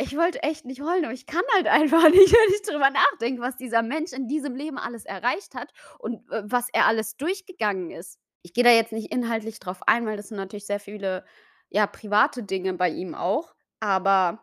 ich 0.00 0.16
wollte 0.16 0.42
echt 0.42 0.64
nicht 0.64 0.80
heulen, 0.80 1.04
aber 1.04 1.14
ich 1.14 1.26
kann 1.26 1.42
halt 1.54 1.66
einfach 1.66 2.02
nicht, 2.10 2.32
wenn 2.32 2.54
ich 2.54 2.62
drüber 2.62 2.90
nachdenke, 2.90 3.40
was 3.42 3.56
dieser 3.56 3.82
Mensch 3.82 4.12
in 4.12 4.28
diesem 4.28 4.54
Leben 4.56 4.78
alles 4.78 5.04
erreicht 5.04 5.54
hat 5.54 5.72
und, 5.98 6.30
äh, 6.32 6.42
was 6.44 6.68
er 6.72 6.86
alles 6.86 7.16
durchgegangen 7.16 7.90
ist. 7.90 8.18
Ich 8.42 8.54
gehe 8.54 8.64
da 8.64 8.70
jetzt 8.70 8.92
nicht 8.92 9.12
inhaltlich 9.12 9.58
drauf 9.60 9.80
ein, 9.86 10.06
weil 10.06 10.16
das 10.16 10.28
sind 10.28 10.38
natürlich 10.38 10.66
sehr 10.66 10.80
viele, 10.80 11.24
ja, 11.68 11.86
private 11.86 12.42
Dinge 12.42 12.74
bei 12.74 12.88
ihm 12.88 13.14
auch. 13.14 13.54
Aber 13.80 14.42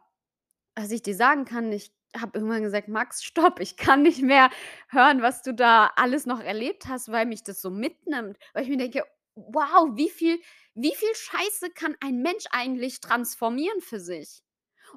was 0.75 0.91
ich 0.91 1.01
dir 1.03 1.15
sagen 1.15 1.45
kann, 1.45 1.71
ich 1.71 1.91
habe 2.15 2.37
irgendwann 2.37 2.63
gesagt: 2.63 2.87
„Max, 2.87 3.23
stopp, 3.23 3.59
ich 3.59 3.77
kann 3.77 4.03
nicht 4.03 4.21
mehr 4.21 4.49
hören, 4.89 5.21
was 5.21 5.41
du 5.43 5.53
da 5.53 5.91
alles 5.95 6.25
noch 6.25 6.39
erlebt 6.41 6.87
hast“, 6.87 7.11
weil 7.11 7.25
mich 7.25 7.43
das 7.43 7.61
so 7.61 7.69
mitnimmt. 7.71 8.37
Weil 8.53 8.63
ich 8.63 8.69
mir 8.69 8.77
denke: 8.77 9.03
„Wow, 9.35 9.89
wie 9.95 10.09
viel 10.09 10.39
wie 10.75 10.95
viel 10.95 11.13
Scheiße 11.15 11.71
kann 11.71 11.95
ein 12.01 12.21
Mensch 12.21 12.45
eigentlich 12.51 13.01
transformieren 13.01 13.81
für 13.81 13.99
sich?“ 13.99 14.43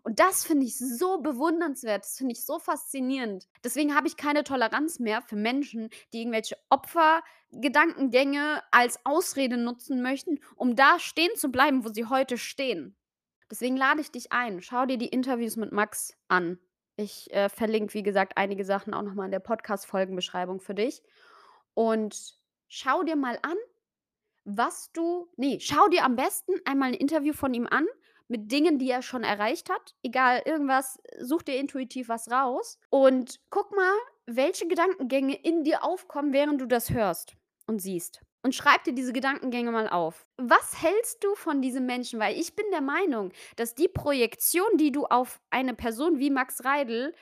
Und 0.02 0.20
das 0.20 0.44
finde 0.44 0.66
ich 0.66 0.78
so 0.78 1.20
bewundernswert, 1.20 2.04
das 2.04 2.16
finde 2.18 2.32
ich 2.32 2.44
so 2.44 2.58
faszinierend. 2.58 3.48
Deswegen 3.64 3.94
habe 3.94 4.08
ich 4.08 4.16
keine 4.16 4.44
Toleranz 4.44 4.98
mehr 4.98 5.22
für 5.22 5.36
Menschen, 5.36 5.90
die 6.12 6.20
irgendwelche 6.20 6.56
Opfergedankengänge 6.68 8.62
als 8.70 9.04
Ausrede 9.04 9.56
nutzen 9.56 10.02
möchten, 10.02 10.40
um 10.56 10.76
da 10.76 10.98
stehen 10.98 11.34
zu 11.36 11.50
bleiben, 11.50 11.84
wo 11.84 11.88
sie 11.92 12.06
heute 12.06 12.38
stehen. 12.38 12.96
Deswegen 13.50 13.76
lade 13.76 14.00
ich 14.00 14.10
dich 14.10 14.32
ein, 14.32 14.62
schau 14.62 14.86
dir 14.86 14.96
die 14.98 15.08
Interviews 15.08 15.56
mit 15.56 15.72
Max 15.72 16.16
an. 16.28 16.58
Ich, 16.96 17.32
äh, 17.32 17.48
verlinke, 17.48 17.94
wie 17.94 18.02
gesagt, 18.02 18.36
einige 18.36 18.64
Sachen 18.64 18.94
auch 18.94 19.02
noch 19.02 19.14
mal 19.14 19.24
in 19.24 19.30
der 19.30 19.40
Podcast-Folgenbeschreibung 19.40 20.60
für 20.60 20.74
dich. 20.74 21.02
Und 21.74 22.34
schau 22.68 23.02
dir 23.02 23.16
mal 23.16 23.38
an, 23.42 23.56
was 24.44 24.92
du 24.92 25.28
ne, 25.36 25.58
schau 25.60 25.88
dir 25.88 26.04
am 26.04 26.16
besten 26.16 26.52
einmal 26.64 26.90
'n 26.90 26.94
Interview 26.94 27.32
von 27.32 27.54
ihm 27.54 27.66
an 27.66 27.86
mit 28.30 28.50
Dingen, 28.52 28.78
die 28.78 28.90
er 28.90 29.02
schon 29.02 29.24
erreicht 29.24 29.68
hat. 29.70 29.94
Egal, 30.02 30.42
irgendwas 30.44 30.98
such 31.18 31.42
dir 31.42 31.56
intuitiv 31.56 32.08
was 32.08 32.30
raus 32.30 32.78
und 32.88 33.40
guck 33.50 33.74
mal, 33.74 33.92
welche 34.26 34.68
Gedankengänge 34.68 35.34
in 35.34 35.64
dir 35.64 35.82
aufkommen, 35.84 36.32
während 36.32 36.60
du 36.60 36.66
das 36.66 36.90
hörst 36.90 37.34
und 37.66 37.80
siehst. 37.80 38.20
Und 38.42 38.54
schreib 38.54 38.84
dir 38.84 38.94
diese 38.94 39.12
Gedankengänge 39.12 39.70
mal 39.72 39.88
auf. 39.88 40.26
Was 40.38 40.80
hältst 40.80 41.22
du 41.24 41.34
von 41.34 41.60
diesem 41.60 41.84
Menschen? 41.84 42.20
Weil 42.20 42.38
ich 42.38 42.56
bin 42.56 42.64
der 42.70 42.80
Meinung, 42.80 43.32
dass 43.56 43.74
die 43.74 43.88
Projektion, 43.88 44.78
die 44.78 44.92
du 44.92 45.04
auf 45.06 45.40
eine 45.50 45.74
Person 45.74 46.18
wie 46.20 46.30
Max 46.30 46.64
Reidel 46.64 47.14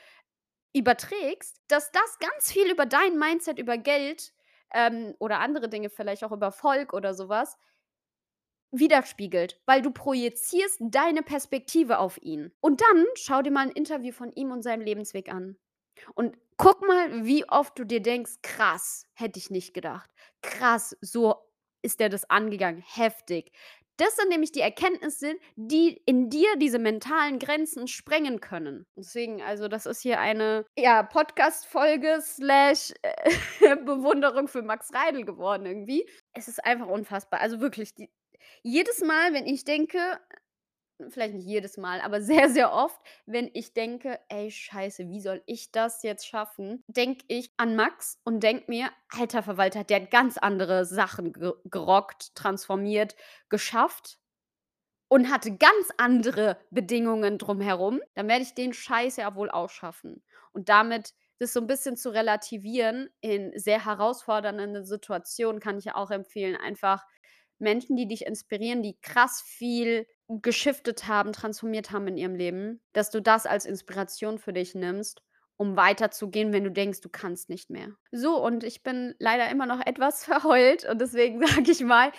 überträgst, 0.73 1.59
dass 1.67 1.91
das 1.91 2.19
ganz 2.19 2.51
viel 2.51 2.71
über 2.71 2.85
dein 2.85 3.17
Mindset, 3.17 3.57
über 3.57 3.77
Geld, 3.77 4.31
ähm, 4.73 5.15
oder 5.19 5.39
andere 5.39 5.69
Dinge, 5.69 5.89
vielleicht 5.89 6.23
auch 6.23 6.31
über 6.31 6.47
Erfolg 6.47 6.93
oder 6.93 7.13
so 7.13 7.29
was 7.29 7.57
widerspiegelt, 8.71 9.59
weil 9.65 9.81
du 9.81 9.91
projizierst 9.91 10.77
deine 10.81 11.23
Perspektive 11.23 11.99
auf 11.99 12.21
ihn. 12.21 12.51
Und 12.61 12.81
dann 12.81 13.05
schau 13.15 13.41
dir 13.41 13.51
mal 13.51 13.67
'n 13.67 13.71
Interview 13.71 14.11
von 14.13 14.31
ihm 14.33 14.51
und 14.51 14.63
seinem 14.63 14.81
Lebensweg 14.81 15.29
an. 15.33 15.57
Und 16.15 16.37
guck 16.57 16.85
mal, 16.87 17.25
wie 17.25 17.47
oft 17.49 17.77
du 17.79 17.83
dir 17.85 18.01
denkst: 18.01 18.33
„Krass, 18.43 19.05
hätte 19.15 19.39
ich 19.39 19.49
nicht 19.49 19.73
gedacht. 19.73 20.09
Krass, 20.41 20.97
so 21.01 21.35
ist 21.81 21.99
der 21.99 22.09
das 22.09 22.29
angegangen. 22.29 22.83
Heftig.“ 22.85 23.51
Das 23.97 24.15
sind 24.15 24.29
nämlich 24.29 24.53
die 24.53 24.61
Erkenntnisse, 24.61 25.35
die 25.57 26.01
in 26.05 26.29
dir 26.29 26.55
diese 26.57 26.79
mentalen 26.79 27.37
Grenzen 27.37 27.87
sprengen 27.89 28.39
können. 28.39 28.85
Deswegen, 28.97 29.41
also, 29.41 29.67
das 29.67 29.85
ist 29.85 30.01
hier 30.01 30.21
eine, 30.21 30.65
ja, 30.77 31.03
Podcast-Folge 31.03 32.19
slash, 32.21 32.93
äh, 33.01 33.75
Bewunderung 33.85 34.47
für 34.47 34.61
Max 34.61 34.93
Reidel 34.93 35.25
geworden 35.25 35.65
irgendwie. 35.65 36.09
Es 36.33 36.47
ist 36.47 36.63
einfach 36.63 36.87
unfassbar. 36.87 37.41
Also, 37.41 37.59
wirklich, 37.59 37.93
die 37.95 38.09
jedes 38.63 39.01
Mal, 39.01 39.33
wenn 39.33 39.45
ich 39.47 39.63
denke 39.63 39.99
vielleicht 41.09 41.33
nicht 41.33 41.45
jedes 41.47 41.77
Mal, 41.77 42.01
aber 42.01 42.21
sehr, 42.21 42.49
sehr 42.49 42.73
oft, 42.73 42.99
wenn 43.25 43.49
ich 43.53 43.73
denke: 43.73 44.19
„Ey, 44.29 44.51
scheiße, 44.51 45.07
wie 45.09 45.21
soll 45.21 45.41
ich 45.45 45.71
das 45.71 46.03
jetzt 46.03 46.27
schaffen?“, 46.27 46.83
denke 46.87 47.25
ich 47.27 47.51
an 47.57 47.75
Max 47.75 48.19
und 48.23 48.41
denke 48.43 48.65
mir: 48.67 48.89
„Alter 49.09 49.43
Verwalter, 49.43 49.83
der 49.83 50.01
hat 50.03 50.11
ganz 50.11 50.37
andere 50.37 50.85
Sachen 50.85 51.33
ge 51.33 51.53
gerockt, 51.65 52.35
transformiert, 52.35 53.15
geschafft 53.49 54.17
und 55.09 55.31
hatte 55.31 55.55
ganz 55.57 55.89
andere 55.97 56.57
Bedingungen 56.71 57.37
drumherum. 57.37 58.01
Dann 58.15 58.27
werde 58.27 58.43
ich 58.43 58.53
den 58.53 58.73
Scheiß 58.73 59.17
ja 59.17 59.35
wohl 59.35 59.49
auch 59.51 59.69
schaffen.“ 59.69 60.23
Und 60.53 60.69
damit 60.69 61.13
das 61.39 61.53
so 61.53 61.61
'n 61.61 61.67
bisschen 61.67 61.97
zu 61.97 62.09
relativieren 62.11 63.09
in 63.21 63.51
sehr 63.57 63.85
herausfordernden 63.85 64.83
Situationen, 64.85 65.61
kann 65.61 65.77
ich 65.77 65.85
ja 65.85 65.95
auch 65.95 66.11
empfehlen, 66.11 66.55
einfach 66.57 67.05
Menschen, 67.59 67.95
die 67.95 68.07
dich 68.07 68.25
inspirieren, 68.25 68.81
die 68.81 68.97
krass 69.01 69.41
viel 69.45 70.07
geschiftet 70.27 71.07
haben, 71.07 71.33
transformiert 71.33 71.91
haben 71.91 72.07
in 72.07 72.17
ihrem 72.17 72.35
Leben, 72.35 72.81
dass 72.93 73.09
du 73.09 73.21
das 73.21 73.45
als 73.45 73.65
Inspiration 73.65 74.37
für 74.37 74.53
dich 74.53 74.75
nimmst, 74.75 75.21
um 75.57 75.75
weiterzugehen, 75.75 76.53
wenn 76.53 76.63
du 76.63 76.71
denkst, 76.71 77.01
du 77.01 77.09
kannst 77.09 77.49
nicht 77.49 77.69
mehr. 77.69 77.89
So, 78.11 78.41
und 78.41 78.63
ich 78.63 78.83
bin 78.83 79.15
leider 79.19 79.49
immer 79.49 79.65
noch 79.65 79.79
etwas 79.85 80.23
verheult 80.23 80.85
und 80.85 81.01
deswegen 81.01 81.39
sage 81.45 81.71
ich 81.71 81.81
mal, 81.81 82.11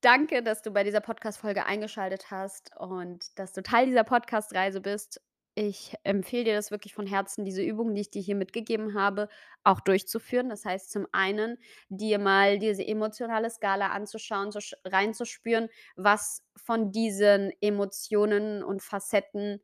danke, 0.00 0.42
dass 0.42 0.62
du 0.62 0.70
bei 0.70 0.84
dieser 0.84 1.00
Podcast-Folge 1.00 1.64
eingeschaltet 1.66 2.30
hast 2.30 2.70
und 2.78 3.38
dass 3.38 3.52
du 3.52 3.62
Teil 3.62 3.86
dieser 3.86 4.04
Podcast-Reise 4.04 4.80
bist. 4.80 5.20
Ich 5.58 5.94
empfehle 6.04 6.44
dir 6.44 6.54
das 6.54 6.70
wirklich 6.70 6.92
von 6.92 7.06
Herzen, 7.06 7.46
diese 7.46 7.62
Übungen, 7.62 7.94
die 7.94 8.02
ich 8.02 8.10
dir 8.10 8.20
hier 8.20 8.36
mitgegeben 8.36 8.92
habe, 8.92 9.28
auch 9.64 9.80
durchzuführen. 9.80 10.50
Das 10.50 10.66
heißt, 10.66 10.90
zum 10.92 11.06
einen 11.12 11.56
dir 11.88 12.18
mal 12.18 12.58
diese 12.58 12.86
emotionale 12.86 13.48
Skala 13.48 13.88
anzuschauen, 13.88 14.52
so 14.52 14.58
reinzuspüren, 14.84 15.70
was 15.96 16.42
von 16.56 16.92
diesen 16.92 17.52
Emotionen 17.62 18.62
und 18.62 18.82
Facetten 18.82 19.62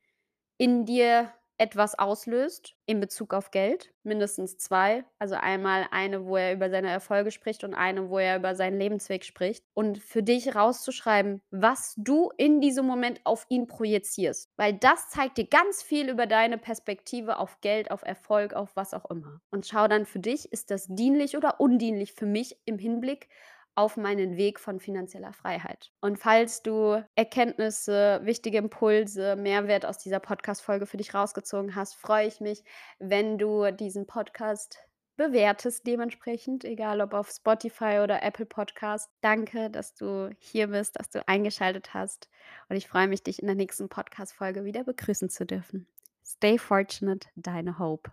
in 0.59 0.87
dir 0.87 1.33
etwas 1.63 1.97
auslöst 1.97 2.75
in 2.87 2.99
Bezug 2.99 3.33
auf 3.33 3.53
Geld, 3.53 3.93
mindestens 4.03 4.59
2. 4.59 5.05
Also, 5.21 5.37
einmal 5.37 5.87
eine, 5.93 6.27
wo 6.27 6.37
er 6.37 6.53
über 6.53 6.69
seine 6.71 6.91
Erfolge 6.91 7.31
spricht 7.31 7.63
und 7.63 7.73
eine, 7.73 8.11
wo 8.11 8.19
er 8.19 8.37
über 8.37 8.57
seinen 8.57 8.81
Lebensweg 8.81 9.25
spricht. 9.25 9.65
Und 9.73 9.99
für 9.99 10.25
dich 10.25 10.57
rauszuschreiben, 10.57 11.41
was 11.53 11.95
du 11.97 12.33
in 12.37 12.61
diesem 12.61 12.85
Moment 12.85 13.21
auf 13.23 13.47
ihn 13.49 13.69
projizierst, 13.69 14.51
weil 14.57 14.73
das 14.73 15.09
zeigt 15.11 15.39
dir 15.39 15.47
ganz 15.47 15.85
viel 15.85 16.09
über 16.11 16.27
deine 16.27 16.59
Perspektive 16.59 17.39
auf 17.39 17.61
Geld, 17.61 17.93
auf 17.93 18.03
Erfolg, 18.03 18.55
auf 18.55 18.75
was 18.75 18.93
auch 18.93 19.09
immer. 19.09 19.41
Und 19.51 19.65
schau 19.65 19.87
dann 19.87 20.05
für 20.05 20.19
dich, 20.19 20.51
ist 20.53 20.73
das 20.73 20.89
dienlich 20.89 21.37
oder 21.37 21.61
undienlich 21.61 22.13
für 22.13 22.27
mich 22.27 22.57
im 22.65 22.79
Hinblick 22.79 23.29
auf 23.75 23.97
meinen 23.97 24.37
Weg 24.37 24.61
von 24.61 24.81
finanzieller 24.81 25.33
Freiheit. 25.33 25.91
Und 26.01 26.19
falls 26.19 26.63
du 26.63 27.03
Erkenntnisse, 27.15 28.21
wichtige 28.25 28.59
Impulse, 28.59 29.37
Mehrwert 29.37 29.87
aus 29.87 29.99
dieser 29.99 30.21
Podcast-Folge 30.21 30.87
für 30.87 30.97
dich 30.97 31.15
rausgezogen 31.15 31.75
hast, 31.75 31.95
freue 31.95 32.27
ich 32.27 32.41
mich, 32.41 32.65
wenn 32.99 33.39
du 33.39 33.71
diesen 33.73 34.07
Podcast 34.07 34.79
bewertest 35.17 35.87
dementsprechend, 35.87 36.65
egal 36.65 37.01
ob 37.01 37.15
auf 37.15 37.31
Spotify 37.31 38.01
oder 38.03 38.23
Apple 38.23 38.47
Podcast. 38.47 39.11
Danke, 39.21 39.71
dass 39.71 39.95
du 39.95 40.31
hier 40.39 40.69
bist, 40.69 40.99
dass 40.99 41.11
du 41.11 41.27
eingeschaltet 41.29 41.95
hast 41.95 42.29
und 42.69 42.77
ich 42.77 42.89
freue 42.89 43.09
mich, 43.09 43.23
dich 43.23 43.41
in 43.41 43.47
der 43.47 43.57
nächsten 43.57 43.89
Podcast-Folge 43.89 44.65
wieder 44.65 44.85
begrüßen 44.85 45.29
zu 45.29 45.47
dürfen. 45.47 45.87
Stay 46.25 46.59
fortunate, 46.59 47.29
deine 47.37 47.79
Hope. 47.79 48.13